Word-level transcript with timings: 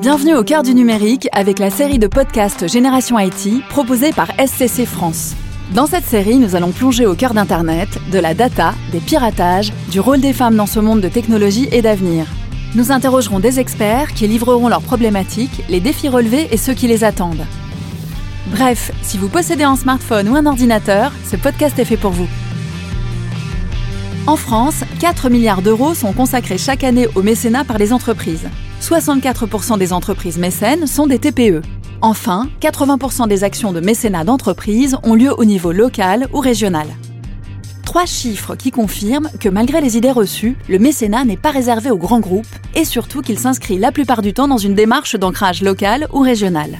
Bienvenue 0.00 0.34
au 0.34 0.42
cœur 0.44 0.62
du 0.62 0.74
numérique 0.74 1.28
avec 1.30 1.58
la 1.58 1.68
série 1.68 1.98
de 1.98 2.06
podcasts 2.06 2.66
Génération 2.66 3.18
IT 3.18 3.62
proposée 3.68 4.14
par 4.14 4.28
SCC 4.40 4.86
France. 4.86 5.34
Dans 5.74 5.84
cette 5.84 6.06
série, 6.06 6.38
nous 6.38 6.56
allons 6.56 6.70
plonger 6.70 7.04
au 7.04 7.14
cœur 7.14 7.34
d'Internet, 7.34 7.90
de 8.10 8.18
la 8.18 8.32
data, 8.32 8.72
des 8.92 9.00
piratages, 9.00 9.74
du 9.90 10.00
rôle 10.00 10.22
des 10.22 10.32
femmes 10.32 10.56
dans 10.56 10.64
ce 10.64 10.80
monde 10.80 11.02
de 11.02 11.08
technologie 11.10 11.68
et 11.70 11.82
d'avenir. 11.82 12.24
Nous 12.76 12.92
interrogerons 12.92 13.40
des 13.40 13.60
experts 13.60 14.14
qui 14.14 14.26
livreront 14.26 14.68
leurs 14.68 14.80
problématiques, 14.80 15.62
les 15.68 15.80
défis 15.80 16.08
relevés 16.08 16.48
et 16.50 16.56
ceux 16.56 16.72
qui 16.72 16.88
les 16.88 17.04
attendent. 17.04 17.44
Bref, 18.46 18.92
si 19.02 19.18
vous 19.18 19.28
possédez 19.28 19.64
un 19.64 19.76
smartphone 19.76 20.30
ou 20.30 20.34
un 20.34 20.46
ordinateur, 20.46 21.12
ce 21.30 21.36
podcast 21.36 21.78
est 21.78 21.84
fait 21.84 21.98
pour 21.98 22.12
vous. 22.12 22.28
En 24.26 24.36
France, 24.36 24.84
4 25.00 25.30
milliards 25.30 25.62
d'euros 25.62 25.94
sont 25.94 26.12
consacrés 26.12 26.58
chaque 26.58 26.84
année 26.84 27.08
au 27.14 27.22
mécénat 27.22 27.64
par 27.64 27.78
les 27.78 27.92
entreprises. 27.92 28.48
64% 28.80 29.78
des 29.78 29.92
entreprises 29.92 30.38
mécènes 30.38 30.86
sont 30.86 31.06
des 31.06 31.18
TPE. 31.18 31.62
Enfin, 32.02 32.48
80% 32.60 33.28
des 33.28 33.44
actions 33.44 33.72
de 33.72 33.80
mécénat 33.80 34.24
d'entreprises 34.24 34.96
ont 35.02 35.14
lieu 35.14 35.32
au 35.36 35.44
niveau 35.44 35.72
local 35.72 36.28
ou 36.32 36.38
régional. 36.38 36.86
Trois 37.84 38.06
chiffres 38.06 38.54
qui 38.54 38.70
confirment 38.70 39.30
que 39.40 39.48
malgré 39.48 39.80
les 39.80 39.96
idées 39.96 40.12
reçues, 40.12 40.56
le 40.68 40.78
mécénat 40.78 41.24
n'est 41.24 41.36
pas 41.36 41.50
réservé 41.50 41.90
aux 41.90 41.98
grands 41.98 42.20
groupes 42.20 42.46
et 42.74 42.84
surtout 42.84 43.22
qu'il 43.22 43.38
s'inscrit 43.38 43.78
la 43.78 43.90
plupart 43.90 44.22
du 44.22 44.32
temps 44.32 44.48
dans 44.48 44.58
une 44.58 44.74
démarche 44.74 45.16
d'ancrage 45.16 45.62
local 45.62 46.08
ou 46.12 46.20
régional. 46.20 46.78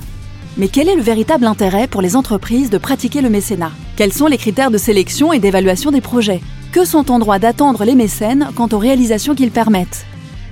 Mais 0.56 0.68
quel 0.68 0.88
est 0.88 0.96
le 0.96 1.02
véritable 1.02 1.46
intérêt 1.46 1.86
pour 1.86 2.02
les 2.02 2.16
entreprises 2.16 2.70
de 2.70 2.78
pratiquer 2.78 3.20
le 3.20 3.30
mécénat? 3.30 3.72
Quels 3.96 4.12
sont 4.12 4.26
les 4.26 4.38
critères 4.38 4.70
de 4.70 4.78
sélection 4.78 5.32
et 5.32 5.38
d'évaluation 5.38 5.90
des 5.90 6.00
projets? 6.00 6.40
Que 6.72 6.84
sont 6.84 7.10
en 7.10 7.18
droit 7.18 7.38
d'attendre 7.38 7.84
les 7.84 7.94
mécènes 7.94 8.48
quant 8.54 8.68
aux 8.72 8.78
réalisations 8.78 9.34
qu'ils 9.34 9.50
permettent? 9.52 10.06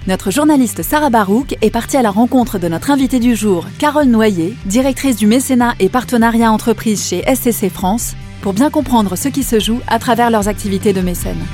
Notre 0.06 0.30
journaliste 0.30 0.82
Sarah 0.82 1.10
Barouk 1.10 1.56
est 1.60 1.70
partie 1.70 1.96
à 1.96 2.02
la 2.02 2.10
rencontre 2.10 2.58
de 2.58 2.68
notre 2.68 2.90
invitée 2.90 3.18
du 3.18 3.36
jour, 3.36 3.66
Carole 3.78 4.06
Noyer, 4.06 4.54
directrice 4.64 5.16
du 5.16 5.26
mécénat 5.26 5.74
et 5.80 5.88
partenariat 5.88 6.50
entreprise 6.50 7.06
chez 7.06 7.22
SCC 7.26 7.68
France, 7.68 8.14
pour 8.40 8.54
bien 8.54 8.70
comprendre 8.70 9.16
ce 9.16 9.28
qui 9.28 9.42
se 9.42 9.60
joue 9.60 9.80
à 9.86 9.98
travers 9.98 10.30
leurs 10.30 10.48
activités 10.48 10.92
de 10.92 11.02
mécène. 11.02 11.44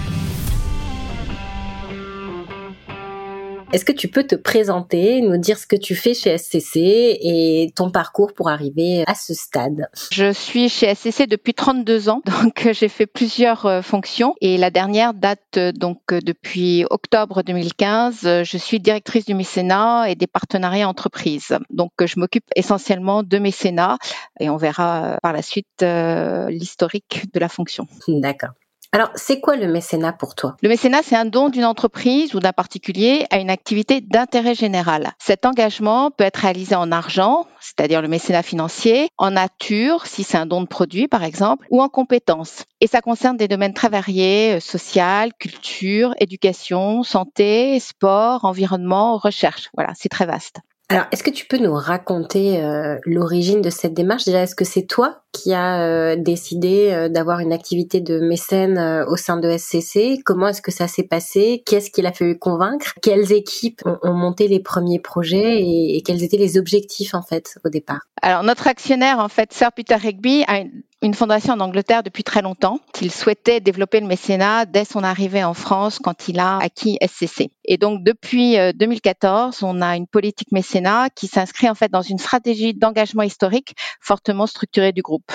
Est-ce 3.74 3.84
que 3.84 3.90
tu 3.90 4.06
peux 4.06 4.22
te 4.22 4.36
présenter, 4.36 5.20
nous 5.20 5.36
dire 5.36 5.58
ce 5.58 5.66
que 5.66 5.74
tu 5.74 5.96
fais 5.96 6.14
chez 6.14 6.38
SCC 6.38 6.76
et 7.20 7.72
ton 7.74 7.90
parcours 7.90 8.32
pour 8.32 8.48
arriver 8.48 9.02
à 9.08 9.16
ce 9.16 9.34
stade? 9.34 9.88
Je 10.12 10.32
suis 10.32 10.68
chez 10.68 10.94
SCC 10.94 11.26
depuis 11.26 11.54
32 11.54 12.08
ans, 12.08 12.22
donc 12.44 12.66
euh, 12.66 12.72
j'ai 12.72 12.86
fait 12.86 13.06
plusieurs 13.06 13.66
euh, 13.66 13.82
fonctions 13.82 14.36
et 14.40 14.58
la 14.58 14.70
dernière 14.70 15.12
date 15.12 15.40
euh, 15.56 15.72
donc 15.72 15.98
depuis 16.10 16.84
octobre 16.88 17.42
2015. 17.42 18.44
Je 18.44 18.58
suis 18.58 18.78
directrice 18.78 19.24
du 19.24 19.34
mécénat 19.34 20.08
et 20.08 20.14
des 20.14 20.28
partenariats 20.28 20.88
entreprises. 20.88 21.58
Donc 21.70 21.90
je 22.00 22.20
m'occupe 22.20 22.46
essentiellement 22.54 23.24
de 23.24 23.38
mécénat 23.38 23.98
et 24.38 24.50
on 24.50 24.56
verra 24.56 25.18
par 25.20 25.32
la 25.32 25.42
suite 25.42 25.82
l'historique 25.82 27.24
de 27.34 27.40
la 27.40 27.48
fonction. 27.48 27.88
D'accord. 28.06 28.50
Alors, 28.94 29.10
c'est 29.16 29.40
quoi 29.40 29.56
le 29.56 29.66
mécénat 29.66 30.12
pour 30.12 30.36
toi? 30.36 30.56
Le 30.62 30.68
mécénat, 30.68 31.00
c'est 31.02 31.16
un 31.16 31.24
don 31.24 31.48
d'une 31.48 31.64
entreprise 31.64 32.32
ou 32.36 32.38
d'un 32.38 32.52
particulier 32.52 33.26
à 33.30 33.38
une 33.40 33.50
activité 33.50 34.00
d'intérêt 34.00 34.54
général. 34.54 35.14
Cet 35.18 35.46
engagement 35.46 36.12
peut 36.12 36.22
être 36.22 36.36
réalisé 36.36 36.76
en 36.76 36.92
argent, 36.92 37.48
c'est-à-dire 37.58 38.02
le 38.02 38.06
mécénat 38.06 38.44
financier, 38.44 39.08
en 39.18 39.32
nature, 39.32 40.06
si 40.06 40.22
c'est 40.22 40.38
un 40.38 40.46
don 40.46 40.60
de 40.60 40.68
produit 40.68 41.08
par 41.08 41.24
exemple, 41.24 41.66
ou 41.70 41.82
en 41.82 41.88
compétences. 41.88 42.66
Et 42.80 42.86
ça 42.86 43.00
concerne 43.00 43.36
des 43.36 43.48
domaines 43.48 43.74
très 43.74 43.88
variés, 43.88 44.58
euh, 44.58 44.60
social, 44.60 45.32
culture, 45.40 46.14
éducation, 46.20 47.02
santé, 47.02 47.80
sport, 47.80 48.44
environnement, 48.44 49.16
recherche. 49.16 49.70
Voilà, 49.74 49.92
c'est 49.96 50.08
très 50.08 50.26
vaste. 50.26 50.60
Alors, 50.90 51.06
est-ce 51.12 51.22
que 51.22 51.30
tu 51.30 51.46
peux 51.46 51.56
nous 51.56 51.72
raconter 51.72 52.62
euh, 52.62 52.98
l'origine 53.06 53.62
de 53.62 53.70
cette 53.70 53.94
démarche? 53.94 54.26
Déjà, 54.26 54.42
est-ce 54.42 54.54
que 54.54 54.66
c'est 54.66 54.86
toi 54.86 55.22
qui 55.32 55.54
as 55.54 55.80
euh, 55.80 56.16
décidé 56.16 56.90
euh, 56.92 57.08
d'avoir 57.08 57.40
une 57.40 57.54
activité 57.54 58.02
de 58.02 58.20
mécène 58.20 58.78
au 59.08 59.16
sein 59.16 59.38
de 59.38 59.56
SCC 59.56 60.20
Comment 60.24 60.48
est-ce 60.48 60.60
que 60.60 60.70
ça 60.70 60.86
s'est 60.86 61.04
passé? 61.04 61.62
Qu'est-ce 61.64 61.90
qu'il 61.90 62.04
a 62.06 62.12
fallu 62.12 62.38
convaincre? 62.38 62.92
Quelles 63.00 63.32
équipes 63.32 63.80
ont, 63.86 64.12
monté 64.12 64.46
les 64.46 64.60
premiers 64.60 65.00
projets 65.00 65.58
et, 65.62 65.96
et, 65.96 66.02
quels 66.02 66.22
étaient 66.22 66.36
les 66.36 66.58
objectifs 66.58 67.14
en 67.14 67.22
fait 67.22 67.58
au 67.64 67.70
départ? 67.70 68.00
Alors, 68.20 68.42
notre 68.42 68.66
actionnaire, 68.66 69.20
en 69.20 69.28
fait, 69.28 69.54
Sir 69.54 69.72
Peter 69.72 69.96
Rigby, 69.96 70.44
a 70.48 70.64
une 71.04 71.14
fondation 71.14 71.52
en 71.52 71.60
Angleterre 71.60 72.02
depuis 72.02 72.24
très 72.24 72.40
longtemps, 72.40 72.80
qu'il 72.94 73.12
souhaitait 73.12 73.60
développer 73.60 74.00
le 74.00 74.06
mécénat 74.06 74.64
dès 74.64 74.84
son 74.84 75.04
arrivée 75.04 75.44
en 75.44 75.52
France 75.52 75.98
quand 75.98 76.28
il 76.28 76.40
a 76.40 76.58
acquis 76.58 76.98
SCC. 77.06 77.50
Et 77.66 77.76
donc 77.76 78.02
depuis 78.02 78.56
2014, 78.74 79.62
euh, 79.62 79.66
on 79.66 79.82
a 79.82 79.96
une 79.96 80.06
politique 80.06 80.50
mécénat 80.50 81.10
qui 81.10 81.26
s'inscrit 81.26 81.68
en 81.68 81.74
fait 81.74 81.92
dans 81.92 82.02
une 82.02 82.18
stratégie 82.18 82.72
d'engagement 82.72 83.22
historique 83.22 83.74
fortement 84.00 84.46
structurée 84.46 84.92
du 84.92 85.02
groupe. 85.02 85.30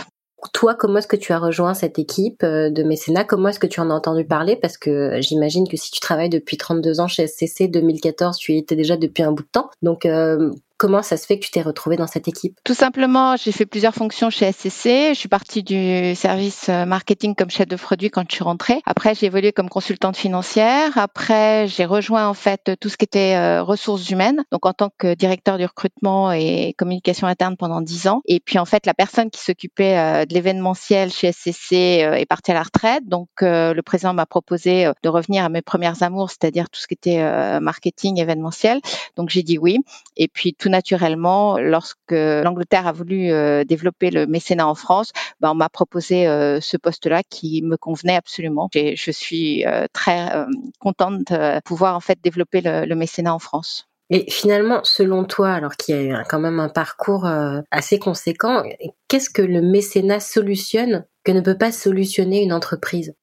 Toi, 0.53 0.73
comment 0.73 0.99
est-ce 0.99 1.07
que 1.07 1.17
tu 1.17 1.33
as 1.33 1.39
rejoint 1.39 1.73
cette 1.73 1.99
équipe 1.99 2.43
euh, 2.43 2.69
de 2.69 2.81
mécénat? 2.81 3.25
Comment 3.25 3.49
est-ce 3.49 3.59
que 3.59 3.67
tu 3.67 3.79
en 3.79 3.89
as 3.91 3.93
entendu 3.93 4.25
parler? 4.25 4.55
Parce 4.55 4.77
que 4.77 5.19
j'imagine 5.21 5.67
que 5.67 5.77
si 5.77 5.91
tu 5.91 5.99
travailles 5.99 6.29
depuis 6.29 6.57
32 6.57 6.99
ans 7.01 7.07
chez 7.07 7.27
SCC, 7.27 7.67
2014, 7.67 8.37
tu 8.37 8.53
y 8.53 8.57
étais 8.57 8.75
déjà 8.75 8.97
depuis 8.97 9.21
un 9.21 9.33
bout 9.33 9.43
de 9.43 9.49
temps. 9.51 9.69
Donc, 9.81 10.05
euh, 10.05 10.51
Comment 10.79 11.03
ça 11.03 11.17
se 11.17 11.25
fait 11.25 11.37
que 11.37 11.43
tu 11.43 11.51
t'es 11.51 11.61
retrouvée 11.61 11.97
dans 11.97 12.07
cette 12.07 12.29
équipe? 12.29 12.57
Tout 12.63 12.73
simplement, 12.73 13.35
j'ai 13.35 13.51
fait 13.51 13.65
plusieurs 13.65 13.93
fonctions 13.93 14.29
chez 14.29 14.49
SCC. 14.49 15.09
Je 15.09 15.13
suis 15.13 15.27
partie 15.27 15.61
du 15.61 16.15
service 16.15 16.69
euh, 16.69 16.85
marketing 16.85 17.35
comme 17.35 17.49
chef 17.49 17.67
de 17.67 17.75
produit 17.75 18.09
quand 18.09 18.23
je 18.29 18.35
suis 18.35 18.45
rentrée. 18.45 18.79
Après, 18.85 19.13
j'ai 19.13 19.25
évolué 19.25 19.51
comme 19.51 19.67
consultante 19.67 20.15
financière. 20.15 20.97
Après, 20.97 21.67
j'ai 21.67 21.83
rejoint 21.83 22.29
en 22.29 22.33
fait 22.33 22.71
tout 22.79 22.87
ce 22.87 22.95
qui 22.95 23.03
était 23.03 23.35
euh, 23.35 23.61
ressources 23.61 24.09
humaines, 24.09 24.45
donc 24.53 24.65
en 24.65 24.71
tant 24.71 24.89
que 24.97 25.15
directeur 25.15 25.57
du 25.57 25.65
recrutement 25.65 26.31
et 26.31 26.73
communication 26.77 27.27
interne 27.27 27.57
pendant 27.57 27.81
dix 27.81 28.07
ans. 28.07 28.21
Et 28.23 28.39
puis 28.39 28.57
en 28.57 28.65
fait, 28.65 28.85
la 28.85 28.93
personne 28.93 29.29
qui 29.31 29.41
s'occupait 29.41 29.97
euh, 29.97 30.25
de 30.25 30.33
l'événementiel 30.33 31.11
chez 31.11 31.33
SCC 31.33 31.73
est 31.73 32.25
partie 32.25 32.51
à 32.51 32.53
la 32.53 32.63
retraite. 32.63 33.05
Donc 33.05 33.27
le 33.41 33.81
président 33.81 34.13
m'a 34.13 34.25
proposé 34.25 34.89
de 35.03 35.09
revenir 35.09 35.43
à 35.43 35.49
mes 35.49 35.61
premières 35.61 36.03
amours, 36.03 36.29
c'est-à-dire 36.29 36.69
tout 36.69 36.79
ce 36.79 36.87
qui 36.87 36.93
était 36.93 37.59
marketing 37.59 38.17
événementiel. 38.21 38.79
Donc 39.17 39.29
j'ai 39.29 39.43
dit 39.43 39.57
oui. 39.57 39.79
Et 40.15 40.29
puis 40.29 40.53
tout 40.53 40.68
naturellement, 40.69 41.57
lorsque 41.57 42.11
l'Angleterre 42.11 42.87
a 42.87 42.91
voulu 42.91 43.31
euh, 43.31 43.63
développer 43.63 44.11
le 44.11 44.27
mécénat 44.27 44.67
en 44.67 44.75
France, 44.75 45.11
ben, 45.39 45.51
on 45.51 45.55
m'a 45.55 45.69
proposé 45.69 46.27
euh, 46.27 46.61
ce 46.61 46.77
poste-là 46.77 47.21
qui 47.29 47.61
me 47.63 47.77
convenait 47.77 48.15
absolument. 48.15 48.69
Je 48.73 49.11
suis 49.11 49.65
euh, 49.65 49.85
très 49.93 50.31
contente 50.79 51.31
de 51.31 51.59
pouvoir 51.61 51.95
en 51.95 51.99
fait 51.99 52.19
développer 52.23 52.61
le 52.63 52.95
mécénat 52.95 53.33
en 53.33 53.39
France. 53.39 53.85
Et 54.11 54.29
finalement, 54.31 54.79
selon 54.83 55.23
toi, 55.23 55.51
alors 55.51 55.75
qu'il 55.75 56.07
y 56.07 56.11
a 56.11 56.23
quand 56.23 56.39
même 56.39 56.59
un 56.59 56.69
parcours 56.69 57.29
assez 57.69 57.99
conséquent, 57.99 58.63
qu'est-ce 59.07 59.29
que 59.29 59.41
le 59.41 59.61
mécénat 59.61 60.19
solutionne 60.19 61.05
que 61.23 61.31
ne 61.31 61.41
peut 61.41 61.57
pas 61.57 61.71
solutionner 61.71 62.41
une 62.41 62.53
entreprise? 62.53 63.13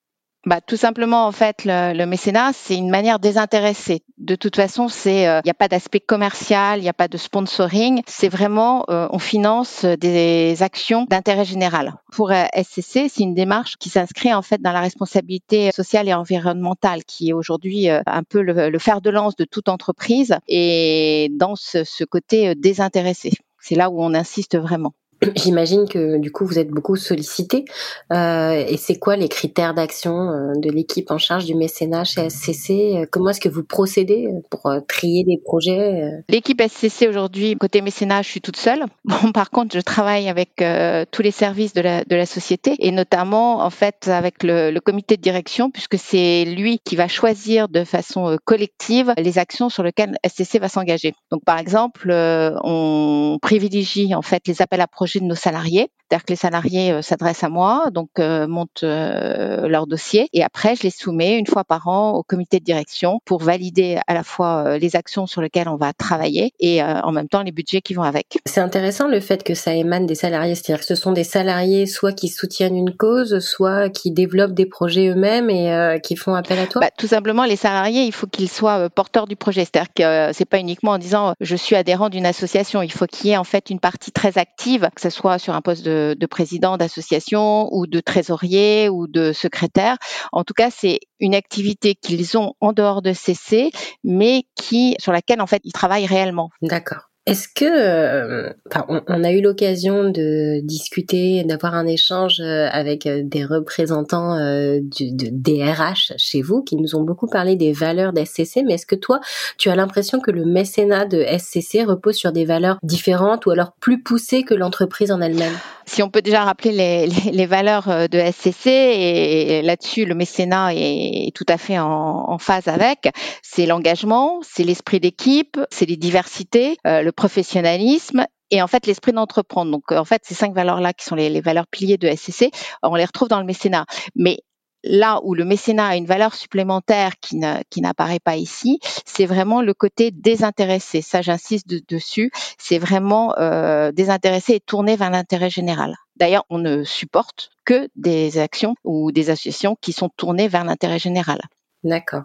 Bah, 0.46 0.60
tout 0.60 0.76
simplement, 0.76 1.26
en 1.26 1.32
fait, 1.32 1.64
le, 1.64 1.92
le 1.92 2.06
mécénat, 2.06 2.52
c'est 2.52 2.76
une 2.76 2.88
manière 2.88 3.18
désintéressée. 3.18 4.04
De 4.16 4.36
toute 4.36 4.54
façon, 4.54 4.86
c'est, 4.86 5.22
il 5.22 5.26
euh, 5.26 5.40
n'y 5.44 5.50
a 5.50 5.54
pas 5.54 5.66
d'aspect 5.66 5.98
commercial, 5.98 6.78
il 6.78 6.82
n'y 6.82 6.88
a 6.88 6.92
pas 6.94 7.08
de 7.08 7.16
sponsoring. 7.16 8.02
C'est 8.06 8.28
vraiment, 8.28 8.84
euh, 8.88 9.08
on 9.10 9.18
finance 9.18 9.84
des 9.84 10.62
actions 10.62 11.04
d'intérêt 11.10 11.44
général. 11.44 11.94
Pour 12.12 12.30
euh, 12.30 12.44
SCC, 12.54 13.08
c'est 13.08 13.24
une 13.24 13.34
démarche 13.34 13.76
qui 13.76 13.88
s'inscrit 13.88 14.32
en 14.32 14.42
fait 14.42 14.62
dans 14.62 14.70
la 14.70 14.80
responsabilité 14.80 15.72
sociale 15.72 16.08
et 16.08 16.14
environnementale, 16.14 17.02
qui 17.04 17.30
est 17.30 17.32
aujourd'hui 17.32 17.88
un 17.88 18.22
peu 18.22 18.40
le, 18.40 18.70
le, 18.70 18.78
fer 18.78 19.00
de 19.00 19.10
lance 19.10 19.34
de 19.34 19.44
toute 19.44 19.68
entreprise, 19.68 20.36
et 20.46 21.28
dans 21.32 21.56
ce, 21.56 21.82
ce 21.82 22.04
côté 22.04 22.54
désintéressé. 22.54 23.32
C'est 23.58 23.74
là 23.74 23.90
où 23.90 24.00
on 24.00 24.14
insiste 24.14 24.56
vraiment. 24.56 24.94
J'imagine 25.36 25.88
que 25.88 26.18
du 26.18 26.30
coup 26.30 26.44
vous 26.46 26.58
êtes 26.58 26.68
beaucoup 26.68 26.96
sollicité. 26.96 27.64
Euh, 28.12 28.64
et 28.68 28.76
c'est 28.76 28.98
quoi 28.98 29.16
les 29.16 29.28
critères 29.28 29.74
d'action 29.74 30.30
euh, 30.30 30.52
de 30.56 30.70
l'équipe 30.70 31.10
en 31.10 31.18
charge 31.18 31.46
du 31.46 31.54
mécénat 31.54 32.04
chez 32.04 32.28
SCC 32.28 32.70
euh, 32.70 33.06
Comment 33.10 33.30
est-ce 33.30 33.40
que 33.40 33.48
vous 33.48 33.64
procédez 33.64 34.28
pour 34.50 34.70
trier 34.88 35.24
les 35.26 35.38
projets 35.38 36.10
L'équipe 36.28 36.60
SCC 36.60 37.08
aujourd'hui, 37.08 37.56
côté 37.56 37.80
mécénat, 37.80 38.22
je 38.22 38.28
suis 38.28 38.40
toute 38.40 38.56
seule. 38.56 38.84
Bon, 39.16 39.32
par 39.32 39.50
contre, 39.50 39.74
je 39.74 39.80
travaille 39.80 40.28
avec 40.28 40.62
tous 41.10 41.22
les 41.22 41.30
services 41.30 41.72
de 41.72 41.80
la, 41.80 42.26
société 42.26 42.74
et 42.80 42.90
notamment 42.90 43.64
en 43.64 43.70
fait 43.70 44.08
avec 44.08 44.42
le, 44.42 44.70
le 44.70 44.80
comité 44.80 45.16
de 45.16 45.22
direction 45.22 45.70
puisque 45.70 45.96
c'est 45.96 46.44
lui 46.44 46.80
qui 46.84 46.96
va 46.96 47.08
choisir 47.08 47.68
de 47.68 47.84
façon 47.84 48.36
collective 48.44 49.14
les 49.16 49.38
actions 49.38 49.68
sur 49.70 49.84
lesquelles 49.84 50.18
SCC 50.26 50.58
va 50.58 50.68
s'engager. 50.68 51.14
Donc 51.30 51.44
par 51.44 51.58
exemple, 51.58 52.10
on 52.10 53.38
privilégie 53.40 54.14
en 54.14 54.22
fait 54.22 54.42
les 54.48 54.60
appels 54.60 54.80
à 54.80 54.86
projets 54.86 55.05
projets 55.06 55.20
de 55.20 55.24
nos 55.24 55.36
salariés. 55.36 55.88
C'est-à-dire 56.08 56.24
que 56.24 56.32
les 56.32 56.36
salariés 56.36 57.02
s'adressent 57.02 57.44
à 57.44 57.48
moi, 57.48 57.90
donc 57.92 58.10
montent 58.18 58.82
leur 58.82 59.86
dossier 59.86 60.28
et 60.32 60.42
après 60.42 60.74
je 60.76 60.82
les 60.82 60.90
soumets 60.90 61.36
une 61.36 61.46
fois 61.46 61.64
par 61.64 61.88
an 61.88 62.12
au 62.12 62.22
comité 62.22 62.60
de 62.60 62.64
direction 62.64 63.20
pour 63.24 63.42
valider 63.42 63.98
à 64.06 64.14
la 64.14 64.22
fois 64.22 64.78
les 64.78 64.94
actions 64.94 65.26
sur 65.26 65.42
lesquelles 65.42 65.68
on 65.68 65.76
va 65.76 65.92
travailler 65.92 66.52
et 66.60 66.82
en 66.82 67.10
même 67.10 67.28
temps 67.28 67.42
les 67.42 67.50
budgets 67.50 67.80
qui 67.80 67.94
vont 67.94 68.04
avec. 68.04 68.38
C'est 68.46 68.60
intéressant 68.60 69.08
le 69.08 69.20
fait 69.20 69.42
que 69.42 69.54
ça 69.54 69.74
émane 69.74 70.06
des 70.06 70.14
salariés, 70.14 70.54
c'est-à-dire 70.54 70.80
que 70.80 70.86
ce 70.86 70.94
sont 70.94 71.12
des 71.12 71.24
salariés 71.24 71.86
soit 71.86 72.12
qui 72.12 72.28
soutiennent 72.28 72.76
une 72.76 72.96
cause, 72.96 73.40
soit 73.40 73.88
qui 73.88 74.12
développent 74.12 74.54
des 74.54 74.66
projets 74.66 75.08
eux-mêmes 75.08 75.50
et 75.50 76.00
qui 76.02 76.14
font 76.14 76.34
appel 76.34 76.58
à 76.60 76.66
toi. 76.66 76.80
Bah, 76.80 76.90
tout 76.96 77.08
simplement, 77.08 77.44
les 77.44 77.56
salariés, 77.56 78.02
il 78.02 78.12
faut 78.12 78.28
qu'ils 78.28 78.48
soient 78.48 78.88
porteurs 78.90 79.26
du 79.26 79.34
projet, 79.34 79.64
c'est-à-dire 79.64 79.92
que 79.92 80.32
c'est 80.32 80.48
pas 80.48 80.58
uniquement 80.58 80.92
en 80.92 80.98
disant 80.98 81.34
je 81.40 81.56
suis 81.56 81.74
adhérent 81.74 82.10
d'une 82.10 82.26
association, 82.26 82.80
il 82.82 82.92
faut 82.92 83.06
qu'il 83.06 83.30
y 83.30 83.32
ait 83.32 83.36
en 83.36 83.44
fait 83.44 83.70
une 83.70 83.80
partie 83.80 84.12
très 84.12 84.38
active, 84.38 84.88
que 84.96 85.02
ce 85.02 85.10
soit 85.10 85.38
sur 85.38 85.54
un 85.54 85.60
poste 85.60 85.84
de 85.84 86.16
de, 86.18 86.26
président 86.26 86.76
d'association 86.76 87.68
ou 87.72 87.86
de 87.86 88.00
trésorier 88.00 88.88
ou 88.88 89.06
de 89.06 89.32
secrétaire. 89.32 89.96
En 90.32 90.42
tout 90.42 90.54
cas, 90.54 90.70
c'est 90.70 90.98
une 91.20 91.34
activité 91.34 91.94
qu'ils 91.94 92.36
ont 92.36 92.54
en 92.60 92.72
dehors 92.72 93.02
de 93.02 93.12
CC, 93.12 93.70
mais 94.02 94.44
qui 94.56 94.96
sur 94.98 95.12
laquelle 95.12 95.40
en 95.40 95.46
fait 95.46 95.60
ils 95.64 95.72
travaillent 95.72 96.06
réellement. 96.06 96.50
D'accord. 96.62 97.10
Est-ce 97.26 97.48
que, 97.48 97.64
euh, 97.64 98.52
on, 98.88 99.24
a 99.24 99.32
eu 99.32 99.40
l'occasion 99.40 100.08
de 100.10 100.60
discuter, 100.64 101.42
d'avoir 101.42 101.74
un 101.74 101.88
échange 101.88 102.40
euh, 102.40 102.68
avec 102.70 103.04
euh, 103.04 103.22
des 103.24 103.44
représentants 103.44 104.36
de 104.36 105.28
DRH 105.32 106.12
chez 106.18 106.40
vous 106.40 106.62
qui 106.62 106.76
nous 106.76 106.94
ont 106.94 107.02
beaucoup 107.02 107.26
parlé 107.26 107.56
des 107.56 107.72
valeurs 107.72 108.12
d'SCC, 108.12 108.62
mais 108.64 108.74
est-ce 108.74 108.86
que 108.86 108.94
toi, 108.94 109.18
tu 109.58 109.70
as 109.70 109.74
l'impression 109.74 110.20
que 110.20 110.30
le 110.30 110.44
mécénat 110.44 111.04
de 111.04 111.20
SCC 111.20 111.82
repose 111.82 112.14
sur 112.14 112.30
des 112.30 112.44
valeurs 112.44 112.78
différentes 112.84 113.44
ou 113.46 113.50
alors 113.50 113.72
plus 113.80 114.04
poussées 114.04 114.44
que 114.44 114.54
l'entreprise 114.54 115.10
en 115.10 115.20
elle-même? 115.20 115.54
Si 115.84 116.02
on 116.02 116.10
peut 116.10 116.22
déjà 116.22 116.44
rappeler 116.44 116.72
les, 116.72 117.06
les, 117.32 117.46
valeurs 117.46 118.08
de 118.08 118.18
SCC, 118.18 118.66
et, 118.66 119.62
là-dessus, 119.62 120.04
le 120.04 120.14
mécénat 120.14 120.74
est, 120.74 121.32
tout 121.34 121.44
à 121.48 121.58
fait 121.58 121.78
en, 121.78 122.38
phase 122.38 122.68
avec, 122.68 123.08
c'est 123.42 123.66
l'engagement, 123.66 124.40
c'est 124.42 124.64
l'esprit 124.64 125.00
d'équipe, 125.00 125.58
c'est 125.70 125.86
les 125.86 125.96
diversités, 125.96 126.76
professionnalisme 127.16 128.26
et 128.50 128.62
en 128.62 128.66
fait 128.66 128.86
l'esprit 128.86 129.12
d'entreprendre. 129.12 129.72
Donc 129.72 129.90
en 129.92 130.04
fait 130.04 130.22
ces 130.24 130.34
cinq 130.34 130.54
valeurs 130.54 130.80
là 130.80 130.92
qui 130.92 131.04
sont 131.04 131.16
les, 131.16 131.28
les, 131.28 131.40
valeurs 131.40 131.66
piliers 131.66 131.98
de 131.98 132.08
SCC, 132.08 132.50
on 132.82 132.94
les 132.94 133.04
retrouve 133.04 133.28
dans 133.28 133.40
le 133.40 133.46
mécénat. 133.46 133.86
Mais 134.14 134.38
là 134.86 135.20
où 135.24 135.34
le 135.34 135.44
mécénat 135.44 135.88
a 135.88 135.96
une 135.96 136.06
valeur 136.06 136.34
supplémentaire 136.34 137.12
qui, 137.20 137.36
n'apparaît 137.80 138.20
pas 138.20 138.36
ici, 138.36 138.78
c'est 139.04 139.26
vraiment 139.26 139.62
le 139.62 139.74
côté 139.74 140.10
désintéressé. 140.10 141.02
Ça, 141.02 141.22
j'insiste 141.22 141.66
dessus. 141.88 142.30
C'est 142.58 142.78
vraiment 142.78 143.36
euh, 143.38 143.92
désintéressé 143.92 144.54
et 144.54 144.60
tourné 144.60 144.96
vers 144.96 145.10
l'intérêt 145.10 145.50
général. 145.50 145.96
D'ailleurs, 146.16 146.44
on 146.48 146.58
ne 146.58 146.84
supporte 146.84 147.50
que 147.64 147.88
des 147.96 148.38
actions 148.38 148.74
ou 148.84 149.12
des 149.12 149.30
associations 149.30 149.76
qui 149.80 149.92
sont 149.92 150.08
tournées 150.16 150.48
vers 150.48 150.64
l'intérêt 150.64 150.98
général. 150.98 151.40
D'accord. 151.82 152.24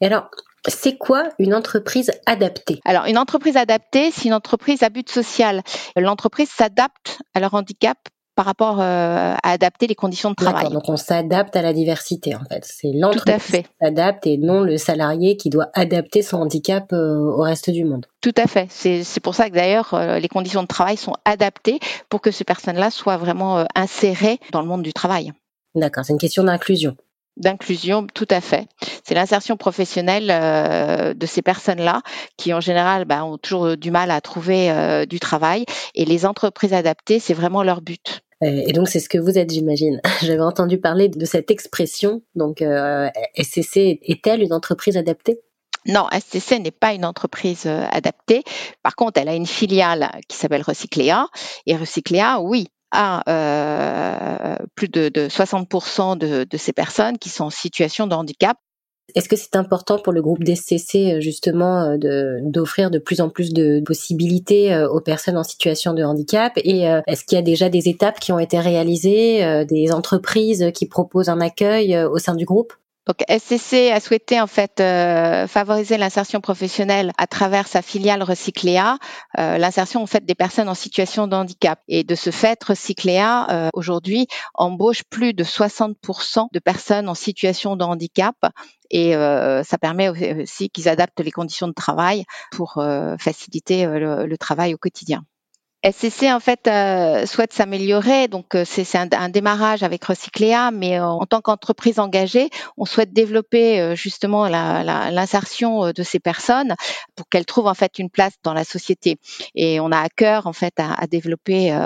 Et 0.00 0.06
alors, 0.06 0.30
c'est 0.68 0.96
quoi 0.96 1.28
une 1.38 1.54
entreprise 1.54 2.12
adaptée? 2.26 2.80
Alors, 2.84 3.06
une 3.06 3.18
entreprise 3.18 3.56
adaptée, 3.56 4.10
c'est 4.12 4.26
une 4.26 4.34
entreprise 4.34 4.82
à 4.82 4.90
but 4.90 5.08
social. 5.08 5.62
L'entreprise 5.96 6.48
s'adapte 6.50 7.18
à 7.34 7.40
leur 7.40 7.54
handicap 7.54 7.98
par 8.34 8.46
rapport 8.46 8.80
euh, 8.80 9.34
à 9.42 9.50
adapter 9.50 9.86
les 9.86 9.94
conditions 9.94 10.30
de 10.30 10.34
travail. 10.34 10.70
Donc 10.70 10.88
on 10.88 10.96
s'adapte 10.96 11.54
à 11.54 11.62
la 11.62 11.72
diversité 11.72 12.34
en 12.34 12.44
fait. 12.44 12.64
C'est 12.64 12.92
l'entreprise 12.94 13.44
qui 13.44 13.64
s'adapte 13.80 14.26
et 14.26 14.38
non 14.38 14.62
le 14.62 14.78
salarié 14.78 15.36
qui 15.36 15.50
doit 15.50 15.68
adapter 15.74 16.22
son 16.22 16.38
handicap 16.38 16.92
euh, 16.92 17.18
au 17.18 17.42
reste 17.42 17.68
du 17.68 17.84
monde. 17.84 18.06
Tout 18.22 18.34
à 18.36 18.46
fait. 18.46 18.68
C'est 18.70 19.20
pour 19.20 19.34
ça 19.34 19.50
que 19.50 19.54
d'ailleurs 19.54 19.92
euh, 19.92 20.18
les 20.18 20.28
conditions 20.28 20.62
de 20.62 20.66
travail 20.66 20.96
sont 20.96 21.14
adaptées 21.24 21.78
pour 22.08 22.22
que 22.22 22.30
ces 22.30 22.44
personnes-là 22.44 22.90
soient 22.90 23.18
vraiment 23.18 23.66
insérées 23.74 24.38
dans 24.50 24.62
le 24.62 24.66
monde 24.66 24.82
du 24.82 24.94
travail. 24.94 25.32
D'accord, 25.74 26.04
c'est 26.04 26.12
une 26.12 26.18
question 26.18 26.44
d'inclusion 26.44 26.96
d'inclusion, 27.36 28.06
tout 28.12 28.28
à 28.30 28.40
fait. 28.40 28.66
C'est 29.04 29.14
l'insertion 29.14 29.56
professionnelle 29.56 30.30
euh, 30.30 31.14
de 31.14 31.26
ces 31.26 31.42
personnes-là 31.42 32.02
qui, 32.36 32.52
en 32.52 32.60
général, 32.60 33.04
bah, 33.04 33.24
ont 33.24 33.38
toujours 33.38 33.76
du 33.76 33.90
mal 33.90 34.10
à 34.10 34.20
trouver 34.20 34.70
euh, 34.70 35.06
du 35.06 35.20
travail. 35.20 35.64
Et 35.94 36.04
les 36.04 36.26
entreprises 36.26 36.74
adaptées, 36.74 37.18
c'est 37.18 37.34
vraiment 37.34 37.62
leur 37.62 37.80
but. 37.80 38.22
Et 38.44 38.72
donc 38.72 38.88
c'est 38.88 38.98
ce 38.98 39.08
que 39.08 39.18
vous 39.18 39.38
êtes, 39.38 39.52
j'imagine. 39.52 40.00
J'avais 40.22 40.42
entendu 40.42 40.78
parler 40.78 41.08
de 41.08 41.24
cette 41.24 41.52
expression. 41.52 42.22
Donc 42.34 42.60
euh, 42.60 43.08
SCC 43.36 44.00
est-elle 44.02 44.42
une 44.42 44.52
entreprise 44.52 44.96
adaptée? 44.96 45.38
Non, 45.86 46.06
SCC 46.12 46.58
n'est 46.58 46.72
pas 46.72 46.92
une 46.92 47.04
entreprise 47.04 47.66
adaptée. 47.66 48.42
Par 48.82 48.96
contre, 48.96 49.20
elle 49.20 49.28
a 49.28 49.34
une 49.34 49.46
filiale 49.46 50.10
qui 50.28 50.36
s'appelle 50.36 50.62
Recycléa. 50.62 51.28
Et 51.66 51.76
Recycléa, 51.76 52.40
oui, 52.40 52.68
à 52.92 53.22
euh, 53.28 54.56
plus 54.76 54.88
de, 54.88 55.08
60% 55.08 56.18
de, 56.18 56.56
ces 56.56 56.72
personnes 56.72 57.18
qui 57.18 57.30
sont 57.30 57.44
en 57.44 57.50
situation 57.50 58.06
de 58.06 58.14
handicap. 58.14 58.58
Est-ce 59.14 59.28
que 59.28 59.36
c'est 59.36 59.56
important 59.56 59.98
pour 59.98 60.12
le 60.12 60.22
groupe 60.22 60.44
DCC 60.44 61.20
justement 61.20 61.82
euh, 61.82 62.38
d'offrir 62.42 62.90
de, 62.90 62.98
plus 62.98 63.20
en 63.20 63.28
plus 63.28 63.52
de 63.52 63.82
possibilités 63.84 64.72
euh, 64.72 64.88
aux 64.88 65.00
personnes 65.00 65.36
en 65.36 65.42
situation 65.42 65.92
de 65.92 66.04
handicap? 66.04 66.52
Et 66.56 66.82
est-ce 67.06 67.24
qu'il 67.24 67.36
y 67.36 67.38
a 67.38 67.42
déjà 67.42 67.68
des 67.68 67.88
étapes 67.88 68.20
qui 68.20 68.32
ont 68.32 68.38
été 68.38 68.60
réalisées, 68.60 69.64
des 69.66 69.92
entreprises 69.92 70.70
qui 70.74 70.86
proposent 70.86 71.28
un 71.28 71.40
accueil 71.40 71.98
au 72.04 72.18
sein 72.18 72.34
du 72.34 72.44
groupe? 72.44 72.72
Donc 73.06 73.24
SCC 73.28 73.90
a 73.90 73.98
souhaité 73.98 74.40
en 74.40 74.46
fait 74.46 74.78
euh, 74.80 75.48
favoriser 75.48 75.98
l'insertion 75.98 76.40
professionnelle 76.40 77.12
à 77.18 77.26
travers 77.26 77.66
sa 77.66 77.82
filiale 77.82 78.22
Recycléa, 78.22 78.98
euh, 79.38 79.58
l'insertion 79.58 80.02
en 80.02 80.06
fait 80.06 80.24
des 80.24 80.36
personnes 80.36 80.68
en 80.68 80.74
situation 80.74 81.26
de 81.26 81.34
handicap. 81.34 81.80
Et 81.88 82.04
de 82.04 82.14
ce 82.14 82.30
fait, 82.30 82.62
Recycléa 82.62 83.48
euh, 83.50 83.68
aujourd'hui 83.74 84.28
embauche 84.54 85.02
plus 85.10 85.34
de 85.34 85.42
60% 85.42 86.46
de 86.52 86.58
personnes 86.60 87.08
en 87.08 87.14
situation 87.14 87.74
de 87.74 87.84
handicap 87.84 88.36
et 88.90 89.14
ça 89.14 89.78
permet 89.80 90.10
aussi 90.10 90.68
qu'ils 90.68 90.86
adaptent 90.86 91.20
les 91.20 91.30
conditions 91.30 91.66
de 91.66 91.72
travail 91.72 92.24
pour 92.50 92.74
faciliter 93.18 93.86
le 93.86 94.36
travail 94.36 94.74
au 94.74 94.76
quotidien. 94.76 95.24
SCC 95.84 96.30
en 96.32 96.38
fait 96.38 96.68
euh, 96.68 97.26
souhaite 97.26 97.52
s'améliorer, 97.52 98.28
donc 98.28 98.54
euh, 98.54 98.64
c'est 98.64 98.86
un, 98.94 99.28
démarrage 99.28 99.82
avec 99.82 100.04
Recycléa, 100.04 100.70
mais 100.70 101.00
euh, 101.00 101.04
en 101.04 101.26
tant 101.26 101.40
qu'entreprise 101.40 101.98
engagée, 101.98 102.50
on 102.76 102.84
souhaite 102.84 103.12
développer 103.12 103.96
justement 103.96 104.48
l'insertion 104.48 105.90
de 105.90 106.02
ces 106.02 106.20
personnes 106.20 106.74
pour 107.16 107.28
qu'elles 107.28 107.46
trouvent 107.46 107.66
en 107.66 107.74
fait 107.74 107.98
une 107.98 108.10
place 108.10 108.34
dans 108.44 108.54
la 108.54 108.64
société. 108.64 109.16
Et 109.54 109.80
on 109.80 109.90
a 109.90 109.98
à 109.98 110.08
cœur 110.08 110.46
en 110.46 110.52
fait 110.52 110.74
à, 110.78 111.06
développer 111.06 111.76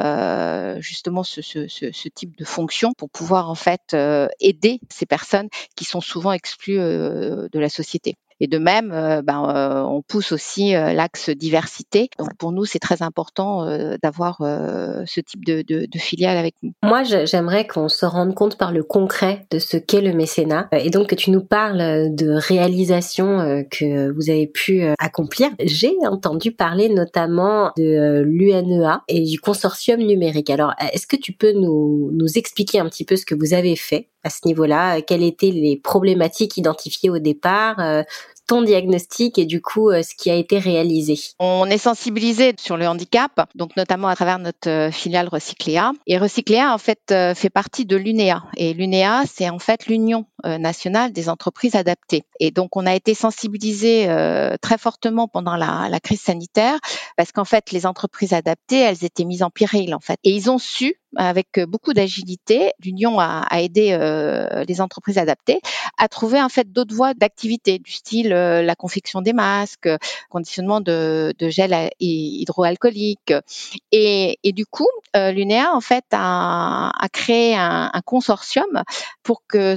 justement 0.81 1.22
ce, 1.22 1.40
ce, 1.40 2.08
type 2.08 2.37
de 2.37 2.44
fonction 2.44 2.93
pour 2.93 3.10
pouvoir 3.10 3.50
en 3.50 3.54
fait 3.54 3.96
aider 4.40 4.81
ces 4.90 5.06
personnes 5.06 5.48
qui 5.75 5.84
sont 5.84 6.00
souvent 6.00 6.32
exclues 6.32 6.78
de 6.78 7.58
la 7.58 7.69
société. 7.69 8.16
Et 8.40 8.46
de 8.46 8.58
même, 8.58 8.92
euh, 8.92 9.22
ben, 9.22 9.48
euh, 9.48 9.82
on 9.82 10.02
pousse 10.02 10.32
aussi 10.32 10.74
euh, 10.74 10.92
l'axe 10.92 11.30
diversité. 11.30 12.10
Donc 12.18 12.36
pour 12.38 12.52
nous, 12.52 12.64
c'est 12.64 12.78
très 12.78 13.02
important 13.02 13.66
d'avoir 14.02 14.38
ce 14.40 15.20
type 15.20 15.44
de, 15.44 15.62
de, 15.62 15.86
de, 15.86 15.98
filiale 15.98 16.36
avec 16.36 16.54
nous. 16.62 16.72
Moi, 16.82 17.02
j'aimerais 17.02 17.66
qu'on 17.66 17.88
se 17.88 18.06
rende 18.06 18.34
compte 18.34 18.56
par 18.58 18.72
le 18.72 18.82
concret 18.82 19.46
de 19.50 19.58
ce 19.58 19.76
qu'est 19.76 20.00
le 20.00 20.12
mécénat 20.12 20.68
et 20.72 20.90
donc 20.90 21.08
que 21.08 21.14
tu 21.14 21.30
nous 21.30 21.44
parles 21.44 22.14
de 22.14 22.30
réalisations 22.30 23.64
que 23.70 24.10
vous 24.12 24.30
avez 24.30 24.46
pu 24.46 24.82
accomplir. 24.98 25.50
J'ai 25.62 25.94
entendu 26.06 26.52
parler 26.52 26.88
notamment 26.88 27.72
de 27.76 28.22
l'UNEA 28.22 29.02
et 29.08 29.22
du 29.22 29.40
consortium 29.40 30.00
numérique. 30.00 30.50
Alors, 30.50 30.72
est-ce 30.93 31.06
que 31.06 31.16
tu 31.16 31.32
peux 31.32 31.52
nous, 31.52 32.10
nous 32.12 32.38
expliquer 32.38 32.81
un 32.81 32.88
petit 32.88 33.05
peu 33.05 33.16
ce 33.16 33.26
que 33.26 33.34
vous 33.34 33.55
avez 33.55 33.76
fait? 33.76 34.08
À 34.26 34.30
ce 34.30 34.40
niveau-là 34.44 35.00
Quelles 35.00 35.22
étaient 35.22 35.50
les 35.50 35.76
problématiques 35.76 36.56
identifiées 36.56 37.10
au 37.10 37.18
départ 37.18 37.76
ton 38.46 38.62
diagnostic 38.62 39.38
et 39.38 39.44
du 39.44 39.60
coup 39.60 39.91
euh, 39.91 40.03
ce 40.03 40.15
qui 40.15 40.31
a 40.31 40.34
été 40.34 40.58
réalisé 40.58 41.19
On 41.38 41.67
est 41.67 41.79
sensibilisé 41.79 42.55
sur 42.58 42.76
le 42.76 42.86
handicap, 42.86 43.48
donc 43.55 43.76
notamment 43.76 44.08
à 44.08 44.15
travers 44.15 44.38
notre 44.38 44.69
euh, 44.69 44.91
filiale 44.91 45.29
Recycléa. 45.29 45.93
Et 46.06 46.19
Recycléa 46.19 46.72
en 46.72 46.79
fait 46.79 47.00
euh, 47.10 47.34
fait 47.34 47.50
partie 47.50 47.86
de 47.86 47.96
l'UNEA. 47.96 48.44
Et 48.56 48.72
l'UNEA, 48.72 49.24
c'est 49.26 49.50
en 49.50 49.58
fait 49.58 49.86
l'Union 49.86 50.26
nationale 50.44 51.12
des 51.12 51.29
entreprises 51.29 51.74
adaptées. 51.74 52.22
Et 52.38 52.53
donc 52.53 52.76
on 52.76 52.86
a 52.86 52.94
été 52.94 53.15
sensibilisé 53.15 54.06
très 54.62 54.79
fortement 54.79 55.26
pendant 55.26 55.56
la, 55.56 55.98
crise 56.00 56.20
sanitaire 56.20 56.79
parce 57.17 57.32
qu'en 57.32 57.44
fait 57.44 57.72
les 57.72 57.84
entreprises 57.84 58.32
adaptées, 58.32 58.79
elles 58.79 59.05
étaient 59.05 59.24
mises 59.24 59.43
en 59.43 59.50
péril 59.50 59.93
en 59.93 59.98
fait. 59.98 60.20
Et 60.22 60.31
ils 60.31 60.48
ont 60.48 60.58
su 60.58 61.00
avec 61.17 61.60
beaucoup 61.67 61.94
d'agilité, 61.94 62.72
l'Union 62.84 63.19
a, 63.19 63.44
a 63.48 63.60
aidé 63.62 63.93
euh, 63.93 64.65
les 64.69 64.81
entreprises 64.81 65.19
adaptées 65.19 65.60
à 65.98 66.08
trouver 66.08 66.43
en 66.43 66.48
fait 66.48 66.70
d'autres 66.72 66.94
voies 66.94 67.15
d'activité 67.15 67.79
du 67.79 67.93
style 67.93 68.32
la 68.62 68.74
confection 68.74 69.22
des 69.22 69.32
masques, 69.32 69.88
conditionnement 70.31 70.81
de, 70.81 71.34
gel 71.40 71.90
hydroalcoolique. 72.00 73.34
Et, 73.93 74.38
et, 74.43 74.52
du 74.52 74.66
coup, 74.66 74.88
euh, 75.16 75.32
l'UNEA 75.32 75.72
en 75.72 75.81
fait 75.81 76.05
a, 76.12 76.90
a 76.98 77.08
créé 77.08 77.55
un, 77.56 77.90
consortium 78.05 78.82
pour 79.22 79.43
que 79.46 79.74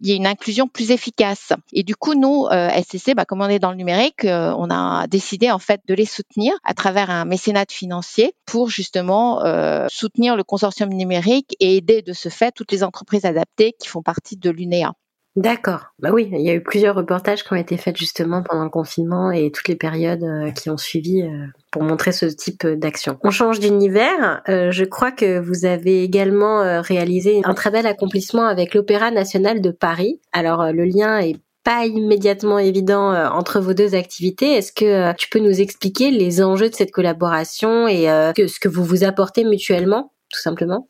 il 0.00 0.08
y 0.08 0.12
ait 0.12 0.16
une 0.16 0.28
inclusion 0.28 0.68
plus 0.68 0.92
efficace. 0.92 1.52
Et 1.72 1.82
du 1.82 1.96
coup, 1.96 2.14
nous, 2.14 2.46
SCC, 2.48 3.14
bah, 3.14 3.24
comme 3.24 3.40
on 3.40 3.48
est 3.48 3.58
dans 3.58 3.72
le 3.72 3.76
numérique, 3.76 4.24
on 4.24 4.70
a 4.70 5.08
décidé 5.08 5.50
en 5.50 5.58
fait 5.58 5.80
de 5.88 5.94
les 5.94 6.04
soutenir 6.04 6.54
à 6.62 6.72
travers 6.72 7.10
un 7.10 7.24
mécénat 7.24 7.64
financier 7.68 8.32
pour 8.46 8.70
justement 8.70 9.40
soutenir 9.88 10.36
le 10.36 10.44
consortium 10.44 10.90
numérique 10.90 11.56
et 11.58 11.76
aider 11.76 12.02
de 12.02 12.12
ce 12.12 12.28
fait 12.28 12.52
toutes 12.52 12.70
les 12.70 12.84
entreprises 12.84 13.24
adaptées 13.24 13.74
qui 13.80 13.88
font 13.88 14.02
partie 14.02 14.36
de 14.36 14.50
l'UNEA. 14.50 14.92
D'accord. 15.36 15.92
Bah 16.00 16.10
oui, 16.12 16.28
il 16.32 16.40
y 16.40 16.50
a 16.50 16.54
eu 16.54 16.62
plusieurs 16.62 16.96
reportages 16.96 17.44
qui 17.44 17.52
ont 17.52 17.56
été 17.56 17.76
faits 17.76 17.96
justement 17.96 18.42
pendant 18.42 18.64
le 18.64 18.70
confinement 18.70 19.30
et 19.30 19.52
toutes 19.52 19.68
les 19.68 19.76
périodes 19.76 20.24
euh, 20.24 20.50
qui 20.50 20.68
ont 20.68 20.76
suivi 20.76 21.22
euh, 21.22 21.46
pour 21.70 21.82
montrer 21.84 22.10
ce 22.10 22.26
type 22.26 22.66
d'action. 22.66 23.18
On 23.22 23.30
change 23.30 23.60
d'univers. 23.60 24.42
Euh, 24.48 24.72
je 24.72 24.84
crois 24.84 25.12
que 25.12 25.38
vous 25.38 25.64
avez 25.64 26.02
également 26.02 26.82
réalisé 26.82 27.40
un 27.44 27.54
très 27.54 27.70
bel 27.70 27.86
accomplissement 27.86 28.46
avec 28.46 28.74
l'Opéra 28.74 29.12
national 29.12 29.60
de 29.60 29.70
Paris. 29.70 30.20
Alors 30.32 30.72
le 30.72 30.84
lien 30.84 31.18
est 31.18 31.36
pas 31.62 31.86
immédiatement 31.86 32.58
évident 32.58 33.12
entre 33.32 33.60
vos 33.60 33.74
deux 33.74 33.94
activités. 33.94 34.54
Est-ce 34.54 34.72
que 34.72 35.14
tu 35.16 35.28
peux 35.28 35.40
nous 35.40 35.60
expliquer 35.60 36.10
les 36.10 36.42
enjeux 36.42 36.70
de 36.70 36.74
cette 36.74 36.90
collaboration 36.90 37.86
et 37.86 38.06
ce 38.06 38.58
que 38.58 38.68
vous 38.68 38.84
vous 38.84 39.04
apportez 39.04 39.44
mutuellement, 39.44 40.12
tout 40.32 40.40
simplement? 40.40 40.88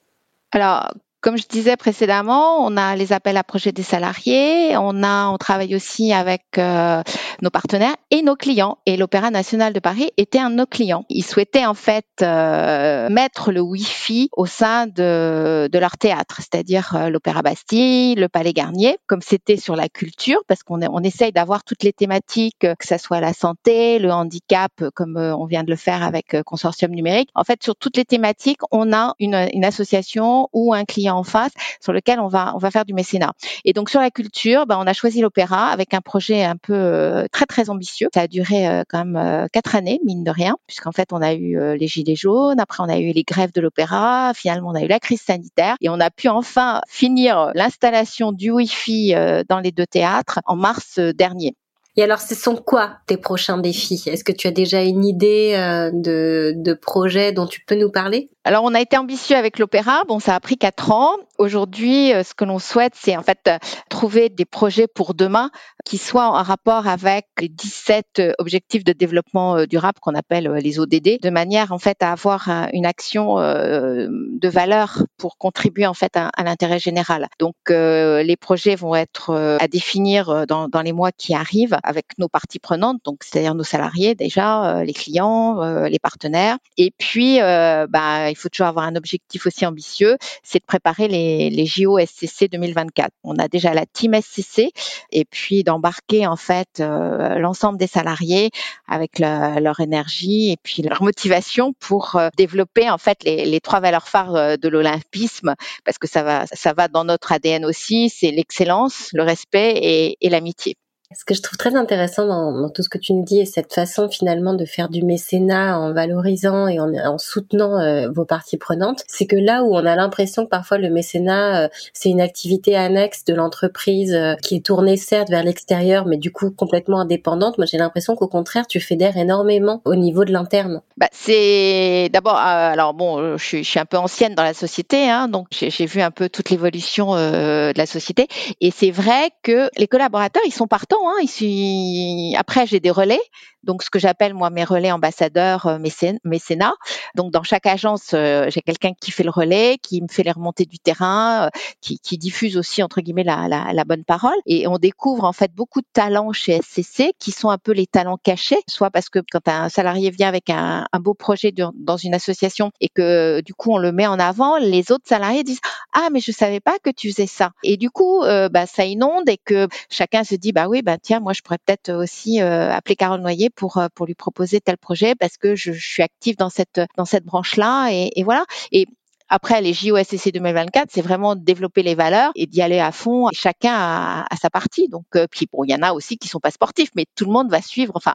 Alors, 0.52 0.90
comme 1.20 1.36
je 1.36 1.48
disais 1.48 1.76
précédemment, 1.76 2.64
on 2.64 2.76
a 2.76 2.94
les 2.94 3.12
appels 3.12 3.36
à 3.36 3.42
projets 3.42 3.72
des 3.72 3.82
salariés, 3.82 4.76
on 4.76 5.02
a, 5.02 5.28
on 5.28 5.36
travaille 5.36 5.74
aussi 5.74 6.12
avec 6.12 6.42
euh, 6.58 7.02
nos 7.42 7.50
partenaires 7.50 7.96
et 8.12 8.22
nos 8.22 8.36
clients. 8.36 8.78
Et 8.86 8.96
l'Opéra 8.96 9.30
national 9.30 9.72
de 9.72 9.80
Paris 9.80 10.10
était 10.16 10.38
un 10.38 10.50
de 10.50 10.54
nos 10.54 10.66
clients. 10.66 11.04
Ils 11.08 11.24
souhaitaient 11.24 11.66
en 11.66 11.74
fait 11.74 12.06
euh, 12.22 13.08
mettre 13.08 13.50
le 13.50 13.60
Wi-Fi 13.60 14.28
au 14.36 14.46
sein 14.46 14.86
de, 14.86 15.68
de 15.70 15.78
leur 15.78 15.98
théâtre, 15.98 16.36
c'est-à-dire 16.38 16.94
euh, 16.94 17.08
l'Opéra 17.10 17.42
Bastille, 17.42 18.14
le 18.14 18.28
Palais 18.28 18.52
Garnier, 18.52 18.96
comme 19.08 19.22
c'était 19.22 19.56
sur 19.56 19.74
la 19.74 19.88
culture, 19.88 20.42
parce 20.46 20.62
qu'on 20.62 20.80
on 20.82 21.02
essaye 21.02 21.32
d'avoir 21.32 21.64
toutes 21.64 21.82
les 21.82 21.92
thématiques, 21.92 22.58
que 22.60 22.86
ça 22.86 22.98
soit 22.98 23.20
la 23.20 23.32
santé, 23.32 23.98
le 23.98 24.12
handicap, 24.12 24.70
comme 24.94 25.16
on 25.16 25.46
vient 25.46 25.64
de 25.64 25.70
le 25.70 25.76
faire 25.76 26.04
avec 26.04 26.36
Consortium 26.44 26.92
numérique. 26.92 27.30
En 27.34 27.42
fait, 27.42 27.62
sur 27.62 27.74
toutes 27.74 27.96
les 27.96 28.04
thématiques, 28.04 28.60
on 28.70 28.92
a 28.92 29.14
une, 29.18 29.48
une 29.52 29.64
association 29.64 30.48
ou 30.52 30.72
un 30.72 30.84
client 30.84 31.07
en 31.14 31.24
face 31.24 31.52
sur 31.80 31.92
lequel 31.92 32.20
on 32.20 32.28
va 32.28 32.52
on 32.54 32.58
va 32.58 32.70
faire 32.70 32.84
du 32.84 32.94
mécénat. 32.94 33.32
Et 33.64 33.72
donc 33.72 33.90
sur 33.90 34.00
la 34.00 34.10
culture, 34.10 34.66
ben, 34.66 34.78
on 34.80 34.86
a 34.86 34.92
choisi 34.92 35.20
l'opéra 35.20 35.68
avec 35.68 35.94
un 35.94 36.00
projet 36.00 36.44
un 36.44 36.56
peu 36.56 36.74
euh, 36.74 37.26
très 37.32 37.46
très 37.46 37.70
ambitieux. 37.70 38.08
Ça 38.14 38.22
a 38.22 38.26
duré 38.26 38.68
euh, 38.68 38.82
quand 38.88 39.04
même 39.04 39.16
euh, 39.16 39.46
quatre 39.52 39.74
années 39.76 40.00
mine 40.04 40.24
de 40.24 40.30
rien, 40.30 40.56
puisqu'en 40.66 40.92
fait 40.92 41.12
on 41.12 41.22
a 41.22 41.34
eu 41.34 41.58
les 41.76 41.86
gilets 41.86 42.16
jaunes, 42.16 42.60
après 42.60 42.82
on 42.82 42.88
a 42.88 42.98
eu 42.98 43.12
les 43.12 43.24
grèves 43.24 43.52
de 43.52 43.60
l'opéra, 43.60 44.32
finalement 44.34 44.70
on 44.70 44.74
a 44.74 44.82
eu 44.82 44.88
la 44.88 45.00
crise 45.00 45.22
sanitaire 45.22 45.76
et 45.80 45.88
on 45.88 46.00
a 46.00 46.10
pu 46.10 46.28
enfin 46.28 46.80
finir 46.88 47.52
l'installation 47.54 48.32
du 48.32 48.50
Wi-Fi 48.50 49.14
dans 49.48 49.60
les 49.60 49.72
deux 49.72 49.86
théâtres 49.86 50.40
en 50.46 50.56
mars 50.56 50.98
dernier. 50.98 51.54
Et 51.96 52.02
alors, 52.02 52.20
ce 52.20 52.34
sont 52.34 52.56
quoi 52.56 52.98
tes 53.06 53.16
prochains 53.16 53.58
défis? 53.58 54.04
Est-ce 54.06 54.22
que 54.22 54.32
tu 54.32 54.46
as 54.46 54.52
déjà 54.52 54.82
une 54.82 55.04
idée 55.04 55.54
de, 55.92 56.52
de 56.56 56.72
projet 56.74 57.32
dont 57.32 57.46
tu 57.46 57.60
peux 57.64 57.74
nous 57.74 57.90
parler? 57.90 58.30
Alors, 58.44 58.64
on 58.64 58.72
a 58.72 58.80
été 58.80 58.96
ambitieux 58.96 59.36
avec 59.36 59.58
l'opéra. 59.58 60.04
Bon, 60.08 60.20
ça 60.20 60.34
a 60.34 60.40
pris 60.40 60.56
quatre 60.56 60.90
ans. 60.90 61.16
Aujourd'hui, 61.36 62.14
euh, 62.14 62.22
ce 62.22 62.32
que 62.32 62.46
l'on 62.46 62.58
souhaite, 62.58 62.94
c'est 62.96 63.14
en 63.14 63.22
fait 63.22 63.40
euh, 63.46 63.58
trouver 63.90 64.30
des 64.30 64.46
projets 64.46 64.86
pour 64.86 65.12
demain 65.12 65.50
qui 65.88 65.96
soient 65.96 66.28
en 66.28 66.42
rapport 66.42 66.86
avec 66.86 67.24
les 67.40 67.48
17 67.48 68.04
euh, 68.18 68.32
objectifs 68.36 68.84
de 68.84 68.92
développement 68.92 69.64
durable 69.64 69.98
qu'on 70.02 70.14
appelle 70.14 70.46
les 70.62 70.78
ODD, 70.78 71.18
de 71.22 71.30
manière 71.30 71.72
en 71.72 71.78
fait 71.78 72.02
à 72.02 72.12
avoir 72.12 72.50
une 72.74 72.84
action 72.84 73.36
de 73.36 74.48
valeur 74.48 75.02
pour 75.16 75.38
contribuer 75.38 75.86
en 75.86 75.94
fait 75.94 76.14
à, 76.16 76.30
l'intérêt 76.44 76.78
général. 76.78 77.28
Donc, 77.38 77.54
les 77.70 78.36
projets 78.38 78.74
vont 78.74 78.94
être 78.94 79.34
à 79.60 79.66
définir 79.68 80.46
dans, 80.46 80.68
dans 80.68 80.82
les 80.82 80.92
mois 80.92 81.10
qui 81.12 81.34
arrivent 81.34 81.78
avec 81.82 82.06
nos 82.18 82.28
parties 82.28 82.58
prenantes, 82.58 83.00
donc 83.04 83.22
c'est-à-dire 83.24 83.54
nos 83.54 83.64
salariés 83.64 84.14
déjà, 84.14 84.84
les 84.84 84.92
clients, 84.92 85.62
les 85.86 85.98
partenaires, 85.98 86.58
et 86.76 86.92
puis 86.98 87.38
bah, 87.38 88.30
il 88.30 88.36
faut 88.36 88.48
toujours 88.48 88.68
avoir 88.68 88.86
un 88.86 88.96
objectif 88.96 89.46
aussi 89.46 89.64
ambitieux, 89.64 90.16
c'est 90.42 90.58
de 90.58 90.66
préparer 90.66 91.08
les, 91.08 91.50
les 91.50 91.66
JO 91.66 91.98
SCC 91.98 92.48
2024. 92.48 93.10
On 93.24 93.36
a 93.36 93.48
déjà 93.48 93.72
la 93.72 93.86
team 93.86 94.14
SCC 94.14 94.70
et 95.12 95.24
puis 95.24 95.64
d'embarquer 95.78 96.26
en 96.26 96.36
fait 96.36 96.80
euh, 96.80 97.38
l'ensemble 97.38 97.78
des 97.78 97.86
salariés 97.86 98.50
avec 98.88 99.18
leur 99.20 99.80
énergie 99.80 100.50
et 100.50 100.56
puis 100.62 100.82
leur 100.82 101.02
motivation 101.02 101.72
pour 101.78 102.16
euh, 102.16 102.28
développer 102.36 102.90
en 102.90 102.98
fait 102.98 103.22
les, 103.24 103.60
trois 103.60 103.80
valeurs 103.80 104.08
phares 104.08 104.34
euh, 104.34 104.56
de 104.56 104.68
l'olympisme 104.68 105.54
parce 105.84 105.98
que 105.98 106.08
ça 106.08 106.22
va 106.22 106.46
ça 106.46 106.72
va 106.72 106.88
dans 106.88 107.04
notre 107.04 107.32
ADN 107.32 107.64
aussi, 107.64 108.10
c'est 108.10 108.32
l'excellence, 108.32 109.10
le 109.12 109.22
respect 109.22 110.16
et 110.20 110.28
l'amitié. 110.28 110.76
Ce 111.16 111.24
que 111.24 111.32
je 111.32 111.40
trouve 111.40 111.56
très 111.56 111.74
intéressant 111.74 112.26
dans, 112.26 112.52
dans, 112.52 112.68
tout 112.68 112.82
ce 112.82 112.90
que 112.90 112.98
tu 112.98 113.14
nous 113.14 113.24
dis 113.24 113.40
et 113.40 113.46
cette 113.46 113.72
façon 113.72 114.10
finalement 114.10 114.52
de 114.52 114.66
faire 114.66 114.90
du 114.90 115.02
mécénat 115.02 115.78
en 115.78 115.94
valorisant 115.94 116.68
et 116.68 116.78
en, 116.80 116.92
en 116.92 117.16
soutenant 117.16 117.80
euh, 117.80 118.10
vos 118.10 118.26
parties 118.26 118.58
prenantes, 118.58 119.04
c'est 119.08 119.24
que 119.24 119.34
là 119.34 119.64
où 119.64 119.74
on 119.74 119.86
a 119.86 119.96
l'impression 119.96 120.44
que 120.44 120.50
parfois 120.50 120.76
le 120.76 120.90
mécénat 120.90 121.64
euh, 121.64 121.68
c'est 121.94 122.10
une 122.10 122.20
activité 122.20 122.76
annexe 122.76 123.24
de 123.24 123.32
l'entreprise 123.32 124.12
euh, 124.12 124.34
qui 124.34 124.56
est 124.56 124.66
tournée 124.66 124.98
certes 124.98 125.30
vers 125.30 125.42
l'extérieur 125.42 126.04
mais 126.04 126.18
du 126.18 126.30
coup 126.30 126.50
complètement 126.50 127.00
indépendante, 127.00 127.56
moi 127.56 127.64
j'ai 127.64 127.78
l'impression 127.78 128.14
qu'au 128.14 128.28
contraire 128.28 128.66
tu 128.66 128.78
fédères 128.78 129.16
énormément 129.16 129.80
au 129.86 129.94
niveau 129.94 130.26
de 130.26 130.32
l'interne. 130.32 130.82
Bah, 130.98 131.08
c'est 131.12 132.10
d'abord 132.12 132.36
alors 132.36 132.92
bon 132.92 133.38
je 133.38 133.42
suis, 133.42 133.64
je 133.64 133.70
suis, 133.70 133.80
un 133.80 133.86
peu 133.86 133.96
ancienne 133.96 134.34
dans 134.34 134.42
la 134.42 134.52
société 134.52 135.08
hein, 135.08 135.28
donc 135.28 135.46
j'ai 135.52 135.86
vu 135.86 136.02
un 136.02 136.10
peu 136.10 136.28
toute 136.28 136.50
l'évolution 136.50 137.14
de 137.14 137.78
la 137.78 137.86
société 137.86 138.28
et 138.60 138.70
c'est 138.70 138.90
vrai 138.90 139.30
que 139.42 139.70
les 139.78 139.86
collaborateurs 139.86 140.42
ils 140.44 140.52
sont 140.52 140.66
partants 140.66 140.97
Hein, 141.06 142.38
après, 142.38 142.66
j'ai 142.66 142.80
des 142.80 142.90
relais 142.90 143.20
donc 143.64 143.82
ce 143.82 143.90
que 143.90 143.98
j'appelle 143.98 144.34
moi 144.34 144.50
mes 144.50 144.64
relais 144.64 144.92
ambassadeurs 144.92 145.66
euh, 145.66 145.78
mécénat. 146.24 146.74
Donc 147.14 147.32
dans 147.32 147.42
chaque 147.42 147.66
agence, 147.66 148.12
euh, 148.14 148.46
j'ai 148.48 148.60
quelqu'un 148.60 148.92
qui 149.00 149.10
fait 149.10 149.24
le 149.24 149.30
relais, 149.30 149.76
qui 149.82 150.00
me 150.00 150.08
fait 150.08 150.22
les 150.22 150.30
remontées 150.30 150.64
du 150.64 150.78
terrain, 150.78 151.46
euh, 151.46 151.60
qui, 151.80 151.98
diffuse 152.18 152.56
aussi 152.56 152.82
entre 152.82 153.00
guillemets 153.00 153.24
la, 153.24 153.84
bonne 153.84 154.04
parole. 154.04 154.36
Et 154.46 154.66
on 154.66 154.78
découvre 154.78 155.24
en 155.24 155.32
fait 155.32 155.52
beaucoup 155.54 155.80
de 155.80 155.86
talents 155.92 156.32
chez 156.32 156.60
SCC 156.60 157.12
qui 157.18 157.30
sont 157.30 157.50
un 157.50 157.58
peu 157.58 157.72
les 157.72 157.86
talents 157.86 158.16
cachés, 158.16 158.58
soit 158.68 158.90
parce 158.90 159.08
que 159.08 159.20
quand 159.30 159.46
un 159.46 159.68
salarié 159.68 160.10
vient 160.10 160.28
avec 160.28 160.50
un, 160.50 160.86
un 160.90 161.00
beau 161.00 161.14
projet 161.14 161.52
dans 161.52 161.96
une 161.96 162.14
association 162.14 162.70
et 162.80 162.88
que 162.88 163.40
du 163.42 163.54
coup 163.54 163.72
on 163.72 163.78
le 163.78 163.92
met 163.92 164.06
en 164.06 164.18
avant, 164.18 164.56
les 164.56 164.90
autres 164.90 165.06
salariés 165.06 165.44
disent 165.44 165.60
ah 165.92 166.08
mais 166.12 166.20
je 166.20 166.32
savais 166.32 166.60
pas 166.60 166.78
que 166.82 166.90
tu 166.90 167.10
faisais 167.10 167.26
ça. 167.26 167.52
Et 167.62 167.76
du 167.76 167.90
coup 167.90 168.22
bah, 168.50 168.66
ça 168.66 168.84
inonde 168.84 169.28
et 169.28 169.38
que 169.38 169.68
chacun 169.90 170.24
se 170.24 170.34
dit 170.34 170.52
bah 170.52 170.66
oui 170.68 170.82
bah 170.88 170.96
tiens 170.96 171.20
moi 171.20 171.34
je 171.34 171.42
pourrais 171.42 171.58
peut-être 171.58 171.92
aussi 171.92 172.40
appeler 172.40 172.96
Carole 172.96 173.20
Noyer 173.20 173.50
pour 173.50 173.76
euh, 173.76 173.88
pour 173.94 174.06
lui 174.06 174.14
proposer 174.14 174.58
tel 174.58 174.78
projet 174.78 175.14
parce 175.14 175.36
que 175.36 175.54
je, 175.54 175.72
suis 175.72 176.02
active 176.02 176.36
dans 176.36 176.48
cette 176.48 176.80
dans 176.96 177.04
cette 177.04 177.24
branche 177.24 177.56
là 177.56 177.90
et, 177.90 178.10
et 178.16 178.24
voilà 178.24 178.46
et 178.72 178.86
après, 179.30 179.60
les 179.60 179.74
JOSCC 179.74 180.32
2024, 180.32 180.88
c'est 180.90 181.02
vraiment 181.02 181.36
développer 181.36 181.82
les 181.82 181.94
valeurs 181.94 182.32
et 182.34 182.46
d'y 182.46 182.62
aller 182.62 182.78
à 182.78 182.92
fond. 182.92 183.28
Chacun 183.34 183.74
a, 183.74 184.36
sa 184.40 184.48
partie. 184.48 184.88
Donc, 184.88 185.04
euh, 185.16 185.26
puis 185.30 185.46
bon, 185.52 185.64
il 185.64 185.70
y 185.70 185.74
en 185.74 185.82
a 185.82 185.92
aussi 185.92 186.16
qui 186.16 186.28
sont 186.28 186.40
pas 186.40 186.50
sportifs, 186.50 186.88
mais 186.96 187.04
tout 187.14 187.26
le 187.26 187.32
monde 187.32 187.50
va 187.50 187.60
suivre. 187.60 187.92
Enfin, 187.94 188.14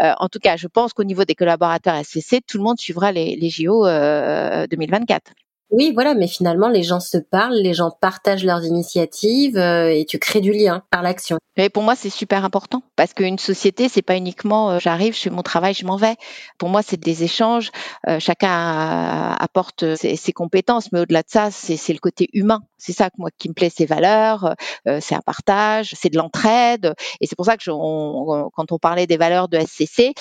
euh, 0.00 0.12
en 0.18 0.28
tout 0.28 0.38
cas, 0.38 0.58
je 0.58 0.68
pense 0.68 0.92
qu'au 0.92 1.04
niveau 1.04 1.24
des 1.24 1.34
collaborateurs 1.34 1.96
SCC, 2.04 2.42
tout 2.46 2.58
le 2.58 2.64
monde 2.64 2.78
suivra 2.78 3.10
les, 3.10 3.36
les 3.36 3.48
JO 3.48 3.86
euh, 3.86 4.66
2024. 4.66 5.32
Oui, 5.70 5.92
voilà, 5.94 6.14
mais 6.14 6.26
finalement, 6.26 6.68
les 6.68 6.82
gens 6.82 6.98
se 6.98 7.16
parlent, 7.16 7.54
les 7.54 7.74
gens 7.74 7.90
partagent 7.92 8.44
leurs 8.44 8.64
initiatives 8.64 9.56
euh, 9.56 9.88
et 9.88 10.04
tu 10.04 10.18
crées 10.18 10.40
du 10.40 10.52
lien 10.52 10.82
par 10.90 11.02
l'action. 11.02 11.38
Et 11.56 11.68
pour 11.68 11.84
moi, 11.84 11.94
c'est 11.94 12.10
super 12.10 12.44
important 12.44 12.82
parce 12.96 13.14
qu'une 13.14 13.38
société, 13.38 13.88
c'est 13.88 14.02
pas 14.02 14.16
uniquement 14.16 14.70
euh, 14.72 14.78
j'arrive, 14.80 15.14
je 15.14 15.20
fais 15.20 15.30
mon 15.30 15.42
travail, 15.42 15.74
je 15.74 15.86
m'en 15.86 15.96
vais. 15.96 16.16
Pour 16.58 16.70
moi, 16.70 16.82
c'est 16.82 16.98
des 16.98 17.22
échanges. 17.22 17.70
Euh, 18.08 18.18
chacun 18.18 19.36
apporte 19.38 19.94
ses, 19.94 20.32
compétences, 20.32 20.90
mais 20.90 21.00
au-delà 21.00 21.22
de 21.22 21.28
ça, 21.28 21.50
c'est 21.50 21.92
le 21.92 21.98
côté 21.98 22.28
humain. 22.32 22.62
C'est 22.78 22.92
ça 22.92 23.10
moi 23.18 23.30
qui 23.38 23.48
me 23.48 23.54
plaît, 23.54 23.70
ces 23.70 23.86
valeurs, 23.86 24.54
c'est 25.00 25.14
un 25.14 25.20
partage, 25.20 25.94
c'est 25.96 26.08
de 26.08 26.16
l'entraide. 26.16 26.94
Et 27.20 27.26
c'est 27.26 27.36
pour 27.36 27.46
ça 27.46 27.56
que 27.56 27.62
je, 27.62 27.70
quand 27.70 28.72
on 28.72 28.78
parlait 28.78 29.06
des 29.06 29.16
valeurs 29.16 29.48
de 29.48 29.58
SCC, 29.58 30.14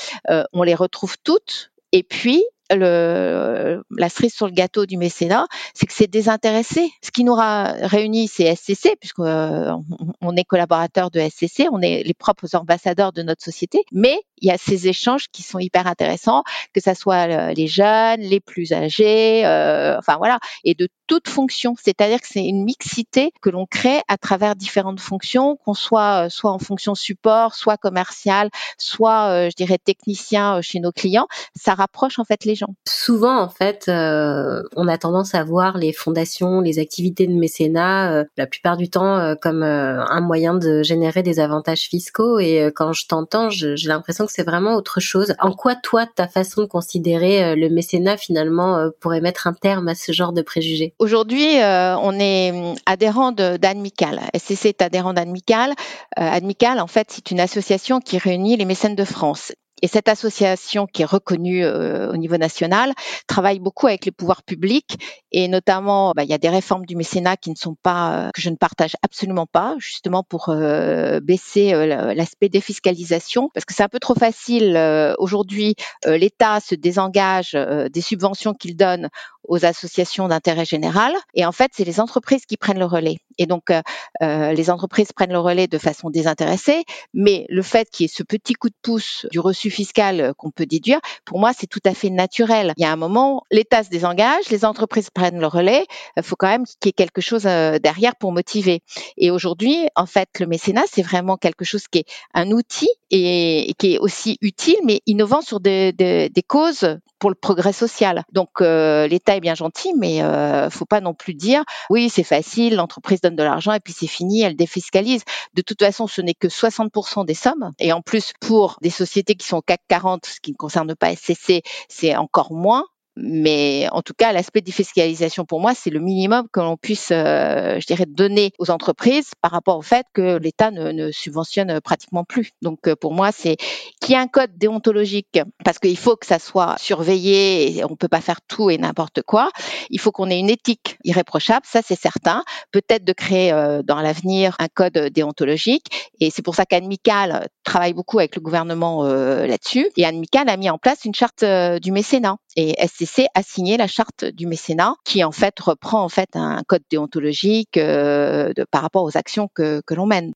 on 0.54 0.64
les 0.64 0.76
retrouve 0.76 1.16
toutes. 1.24 1.72
Et 1.92 2.04
puis, 2.04 2.44
le, 2.72 3.84
la 3.96 4.10
cerise 4.10 4.34
sur 4.34 4.46
le 4.46 4.54
gâteau 4.54 4.86
du 4.86 4.98
mécénat, 4.98 5.48
c'est 5.74 5.86
que 5.86 5.94
c'est 5.94 6.08
désintéressé. 6.08 6.92
Ce 7.04 7.12
qui 7.12 7.24
nous 7.24 7.36
a 7.36 7.74
réunis, 7.88 8.28
c'est 8.28 8.56
SCC, 8.56 8.96
puisqu'on 9.00 9.26
euh, 9.26 9.74
on 10.22 10.36
est 10.36 10.44
collaborateurs 10.44 11.12
de 11.12 11.20
SCC, 11.20 11.68
on 11.72 11.82
est 11.82 12.04
les 12.04 12.14
propres 12.14 12.56
ambassadeurs 12.56 13.12
de 13.12 13.24
notre 13.24 13.44
société, 13.44 13.84
mais 13.92 14.20
il 14.42 14.48
y 14.48 14.52
a 14.52 14.58
ces 14.58 14.88
échanges 14.88 15.28
qui 15.32 15.44
sont 15.44 15.60
hyper 15.60 15.88
intéressants, 15.88 16.44
que 16.74 16.82
ça 16.82 16.96
soit 16.96 17.28
euh, 17.30 17.54
les 17.54 17.68
jeunes, 17.68 18.22
les 18.22 18.40
plus 18.40 18.74
âgés, 18.74 19.46
euh, 19.46 19.98
enfin 19.98 20.18
voilà, 20.18 20.40
et 20.64 20.76
de 20.76 20.88
toute 21.08 21.28
fonction. 21.28 21.76
C'est-à-dire 21.82 22.22
que 22.22 22.28
c'est 22.28 22.46
une 22.46 22.64
mixité 22.64 23.32
que 23.42 23.50
l'on 23.50 23.66
crée 23.66 24.02
à 24.08 24.18
travers 24.18 24.56
différentes 24.56 25.00
fonctions, 25.00 25.58
qu'on 25.58 25.74
soit 25.74 26.26
euh, 26.26 26.30
soit 26.30 26.52
en 26.52 26.60
fonction 26.60 26.96
support, 26.96 27.56
soit 27.56 27.78
commercial, 27.78 28.50
soit 28.78 29.50
je 29.50 29.56
dirais 29.56 29.78
technicien 29.78 30.62
chez 30.62 30.80
nos 30.80 30.92
clients. 30.92 31.28
Ça 31.56 31.74
rapproche 31.74 32.20
en 32.20 32.26
fait 32.26 32.46
les 32.46 32.56
gens. 32.60 32.76
Souvent, 32.88 33.40
en 33.40 33.50
fait, 33.50 33.86
euh, 33.88 34.62
on 34.76 34.88
a 34.88 34.98
tendance 34.98 35.34
à 35.34 35.44
voir 35.44 35.78
les 35.78 35.94
fondations, 35.94 36.62
les 36.62 36.80
activités 36.80 37.28
de 37.28 37.34
mécénat, 37.34 38.12
euh, 38.12 38.24
la 38.38 38.46
plupart 38.46 38.78
du 38.78 38.90
temps, 38.90 39.18
euh, 39.18 39.36
comme 39.36 39.64
un 39.64 40.22
moyen 40.22 40.54
de 40.54 40.84
générer 40.84 41.24
des 41.24 41.40
avantages 41.40 41.84
fiscaux. 41.84 42.40
Et 42.40 42.72
quand 42.76 42.94
je 42.94 43.08
t'entends, 43.08 43.50
j'ai 43.50 43.76
l'impression 43.88 44.26
que 44.26 44.32
c'est 44.32 44.44
vraiment 44.44 44.76
autre 44.76 45.00
chose. 45.00 45.34
En 45.40 45.54
quoi, 45.54 45.76
toi, 45.76 46.06
ta 46.06 46.28
façon 46.28 46.62
de 46.62 46.68
considérer 46.68 47.56
le 47.56 47.70
mécénat, 47.70 48.18
finalement, 48.18 48.90
pourrait 49.00 49.22
mettre 49.22 49.48
un 49.48 49.54
terme 49.54 49.88
à 49.88 49.96
ce 49.96 50.12
genre 50.12 50.34
de 50.34 50.42
préjugés? 50.42 50.94
Aujourd'hui, 51.00 51.56
on 51.56 52.20
est 52.20 52.52
hum, 52.52 52.76
adhérent 52.86 53.32
d'Admical. 53.32 54.20
SCC 54.36 54.70
est 54.70 54.82
adhérent 54.82 55.14
d'Admical. 55.14 55.74
Admical, 56.16 56.80
en 56.80 56.88
fait, 56.88 57.08
c'est 57.10 57.32
une 57.32 57.40
association 57.40 58.00
qui 58.00 58.18
réunit 58.18 58.58
les 58.58 58.66
mécènes 58.66 58.96
de 58.96 59.06
France. 59.06 59.54
Et 59.82 59.88
cette 59.88 60.10
association 60.10 60.88
qui 60.88 61.02
est 61.02 61.06
reconnue 61.06 61.64
euh, 61.64 62.12
au 62.12 62.18
niveau 62.18 62.38
national 62.38 62.94
travaille 63.28 63.60
beaucoup 63.60 63.88
avec 63.88 64.06
les 64.06 64.12
pouvoirs 64.12 64.44
publics 64.44 64.98
et 65.32 65.48
notamment, 65.48 66.14
bah, 66.16 66.24
il 66.24 66.30
y 66.30 66.34
a 66.34 66.38
des 66.38 66.50
réformes 66.50 66.86
du 66.86 66.96
mécénat 66.96 67.38
qui 67.38 67.50
ne 67.50 67.56
sont 67.56 67.76
pas 67.76 68.28
euh, 68.28 68.30
que 68.34 68.42
je 68.42 68.50
ne 68.50 68.56
partage 68.56 68.96
absolument 69.04 69.46
pas, 69.46 69.76
justement 69.78 70.24
pour 70.24 70.50
euh, 70.50 71.20
baisser 71.20 71.72
l'aspect 72.16 72.50
défiscalisation, 72.50 73.50
parce 73.54 73.66
que 73.66 73.74
c'est 73.74 73.84
un 73.84 73.90
peu 73.90 74.00
trop 74.00 74.16
facile 74.16 74.78
aujourd'hui. 75.18 75.76
L'État 76.06 76.60
se 76.60 76.76
désengage 76.76 77.52
des 77.54 78.02
subventions 78.02 78.54
qu'il 78.54 78.76
donne 78.76 79.10
aux 79.48 79.66
associations 79.66 80.28
d'intérêt 80.28 80.66
général. 80.66 81.14
Et 81.34 81.46
en 81.46 81.52
fait, 81.52 81.72
c'est 81.74 81.86
les 81.86 82.00
entreprises 82.00 82.46
qui 82.46 82.58
prennent 82.58 82.80
le 82.80 82.86
relais. 82.86 83.18
Et 83.38 83.46
donc, 83.46 83.72
euh, 83.72 83.82
euh, 84.22 84.52
les 84.52 84.70
entreprises 84.70 85.12
prennent 85.14 85.32
le 85.32 85.40
relais 85.40 85.68
de 85.68 85.78
façon 85.78 86.10
désintéressée. 86.10 86.84
Mais 87.14 87.46
le 87.50 87.62
fait 87.62 87.90
qu'il 87.90 88.04
y 88.04 88.06
ait 88.06 88.14
ce 88.14 88.24
petit 88.24 88.54
coup 88.54 88.70
de 88.70 88.76
pouce 88.82 89.26
du 89.32 89.40
reçu 89.40 89.70
fiscal 89.70 90.22
euh, 90.22 90.34
qu'on 90.38 90.52
peut 90.52 90.66
déduire, 90.66 91.00
pour 91.26 91.40
moi, 91.40 91.52
c'est 91.58 91.68
tout 91.68 91.80
à 91.86 91.94
fait 91.94 92.10
naturel. 92.10 92.74
Il 92.78 92.84
y 92.84 92.86
a 92.86 92.92
un 92.92 92.98
moment, 92.98 93.44
l'État 93.52 93.84
se 93.84 93.90
désengage, 93.90 94.50
les 94.50 94.66
entreprises 94.66 95.10
prennent 95.10 95.40
le 95.40 95.48
relais. 95.48 95.86
Il 96.18 96.24
faut 96.24 96.36
quand 96.36 96.50
même 96.50 96.66
qu'il 96.66 96.88
y 96.88 96.90
ait 96.90 96.94
quelque 96.94 97.22
chose 97.22 97.44
derrière 97.44 98.16
pour 98.18 98.32
motiver. 98.32 98.82
Et 99.18 99.32
aujourd'hui, 99.32 99.88
en 99.96 100.06
fait, 100.06 100.30
le 100.40 100.48
mécénat, 100.48 100.84
c'est 100.92 101.02
vraiment 101.02 101.38
quelque 101.38 101.66
chose 101.66 101.88
qui 101.88 102.00
est 102.00 102.06
un 102.34 102.52
outil 102.52 102.90
et, 103.12 103.74
qui 103.78 103.96
est 103.96 104.00
aussi 104.00 104.38
utile, 104.42 104.78
mais 104.84 105.02
innovant 105.06 105.42
sur 105.42 105.60
des, 105.60 105.94
des, 105.94 106.44
causes 106.48 106.98
pour 107.20 107.30
le 107.30 107.36
progrès 107.36 107.74
social. 107.74 108.24
Donc 108.32 108.62
euh, 108.62 109.08
l'État 109.08 109.36
est 109.40 109.42
bien 109.42 109.56
gentil, 109.56 109.94
mais 109.98 110.22
euh, 110.24 110.70
faut 110.70 110.86
pas 110.86 111.02
non 111.02 111.14
plus 111.14 111.34
dire 111.34 111.64
oui 111.90 112.10
c'est 112.10 112.24
facile, 112.24 112.76
l'entreprise 112.76 113.22
donne 113.22 113.36
de 113.36 113.44
l'argent 113.44 113.74
et 113.74 113.80
puis 113.80 113.94
c'est 113.94 114.08
fini, 114.08 114.42
elle 114.42 114.56
défiscalise. 114.56 115.24
De 115.54 115.62
toute 115.62 115.82
façon, 115.82 116.08
ce 116.08 116.22
n'est 116.22 116.34
que 116.34 116.48
60% 116.48 117.26
des 117.26 117.34
sommes, 117.34 117.72
et 117.80 117.92
en 117.94 118.02
plus 118.02 118.34
pour 118.40 118.78
des 118.82 118.90
sociétés 118.90 119.36
qui 119.36 119.48
sont 119.48 119.58
au 119.58 119.62
CAC 119.62 119.82
40, 119.88 120.26
ce 120.26 120.40
qui 120.40 120.52
ne 120.52 120.58
concerne 120.58 120.96
pas 120.96 121.16
SCC, 121.16 121.64
c'est 121.88 122.16
encore 122.16 122.54
moins. 122.54 122.86
Mais 123.22 123.88
en 123.92 124.02
tout 124.02 124.14
cas, 124.18 124.32
l'aspect 124.32 124.62
défiscalisation 124.62 125.46
pour 125.46 125.60
moi, 125.60 125.74
c'est 125.76 125.90
le 125.90 126.00
minimum 126.00 126.48
que 126.54 126.60
l'on 126.60 126.78
puisse, 126.78 127.10
euh, 127.12 127.80
je 127.80 127.86
dirais, 127.86 128.06
donner 128.08 128.52
aux 128.60 128.72
entreprises 128.72 129.32
par 129.42 129.52
rapport 129.52 129.78
au 129.78 129.82
fait 129.82 130.06
que 130.14 130.38
l'État 130.38 130.72
ne, 130.72 130.92
ne, 130.92 131.12
subventionne 131.12 131.82
pratiquement 131.82 132.24
plus. 132.24 132.52
Donc 132.62 132.88
euh, 132.88 132.96
pour 132.96 133.14
moi, 133.14 133.32
c'est 133.32 133.58
qu'il 134.00 134.12
y 134.12 134.18
ait 134.18 134.22
un 134.22 134.28
code 134.28 134.58
déontologique 134.58 135.40
parce 135.66 135.80
qu'il 135.80 135.98
faut 135.98 136.16
que 136.16 136.26
ça 136.26 136.40
soit 136.40 136.76
surveillé 136.80 137.78
et 137.78 137.84
on 137.84 137.96
peut 137.96 138.08
pas 138.08 138.22
faire 138.22 138.40
tout 138.48 138.70
et 138.70 138.78
n'importe 138.78 139.22
quoi. 139.24 139.52
Il 139.90 140.00
faut 140.00 140.12
qu'on 140.12 140.30
ait 140.30 140.40
une 140.40 140.50
éthique 140.50 140.98
irréprochable, 141.04 141.66
ça 141.66 141.82
c'est 141.86 142.00
certain. 142.00 142.44
Peut-être 142.72 143.04
de 143.04 143.14
créer 143.14 143.52
euh, 143.52 143.82
dans 143.84 144.00
l'avenir 144.00 144.56
un 144.60 144.68
code 144.68 144.98
déontologique 145.14 145.88
et 146.22 146.30
c'est 146.30 146.42
pour 146.42 146.56
ça 146.56 146.66
qu'Anmical 146.66 147.50
travaille 147.64 147.94
beaucoup 147.94 148.20
avec 148.20 148.36
le 148.36 148.42
gouvernement 148.42 149.04
là-dessus 149.04 149.90
et 149.98 150.06
Anmical 150.06 150.50
a 150.50 150.58
mis 150.58 150.70
en 150.70 150.78
place 150.78 151.06
une 151.06 151.14
charte 151.14 151.44
du 151.44 151.92
mécénat 151.92 152.38
et 152.56 152.76
SCC 152.88 153.09
a 153.36 153.44
signé 153.44 153.78
la 153.78 153.88
charte 153.88 154.26
du 154.26 154.48
mécénat 154.48 154.96
qui 155.04 155.24
en 155.24 155.32
fait 155.32 155.60
reprend 155.60 156.04
en 156.04 156.10
fait 156.10 156.30
un 156.36 156.62
code 156.68 156.84
déontologique 156.90 157.78
euh, 157.78 158.54
par 158.72 158.82
rapport 158.82 159.04
aux 159.04 159.18
actions 159.18 159.50
que, 159.54 159.82
que 159.86 159.94
l'on 159.94 160.06
mène. 160.06 160.32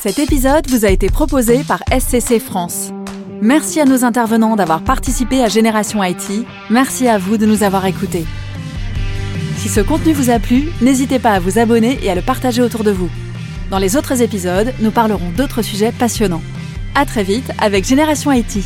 Cet 0.00 0.18
épisode 0.18 0.66
vous 0.68 0.84
a 0.84 0.90
été 0.90 1.08
proposé 1.08 1.62
par 1.64 1.82
SCC 1.90 2.38
France. 2.38 2.90
Merci 3.42 3.80
à 3.80 3.84
nos 3.84 4.04
intervenants 4.04 4.56
d'avoir 4.56 4.82
participé 4.82 5.42
à 5.42 5.48
Génération 5.48 6.02
IT. 6.02 6.46
Merci 6.68 7.08
à 7.08 7.18
vous 7.18 7.36
de 7.36 7.46
nous 7.46 7.62
avoir 7.62 7.84
écoutés. 7.86 8.24
Si 9.56 9.68
ce 9.68 9.80
contenu 9.80 10.12
vous 10.12 10.30
a 10.30 10.38
plu, 10.38 10.70
n'hésitez 10.80 11.18
pas 11.18 11.32
à 11.32 11.38
vous 11.40 11.58
abonner 11.58 11.98
et 12.02 12.10
à 12.10 12.14
le 12.14 12.22
partager 12.22 12.62
autour 12.62 12.82
de 12.82 12.90
vous. 12.90 13.10
Dans 13.70 13.78
les 13.78 13.96
autres 13.96 14.22
épisodes, 14.22 14.72
nous 14.80 14.90
parlerons 14.90 15.30
d'autres 15.36 15.62
sujets 15.62 15.92
passionnants. 15.92 16.42
À 16.94 17.04
très 17.06 17.22
vite 17.22 17.50
avec 17.58 17.84
Génération 17.84 18.32
IT. 18.32 18.64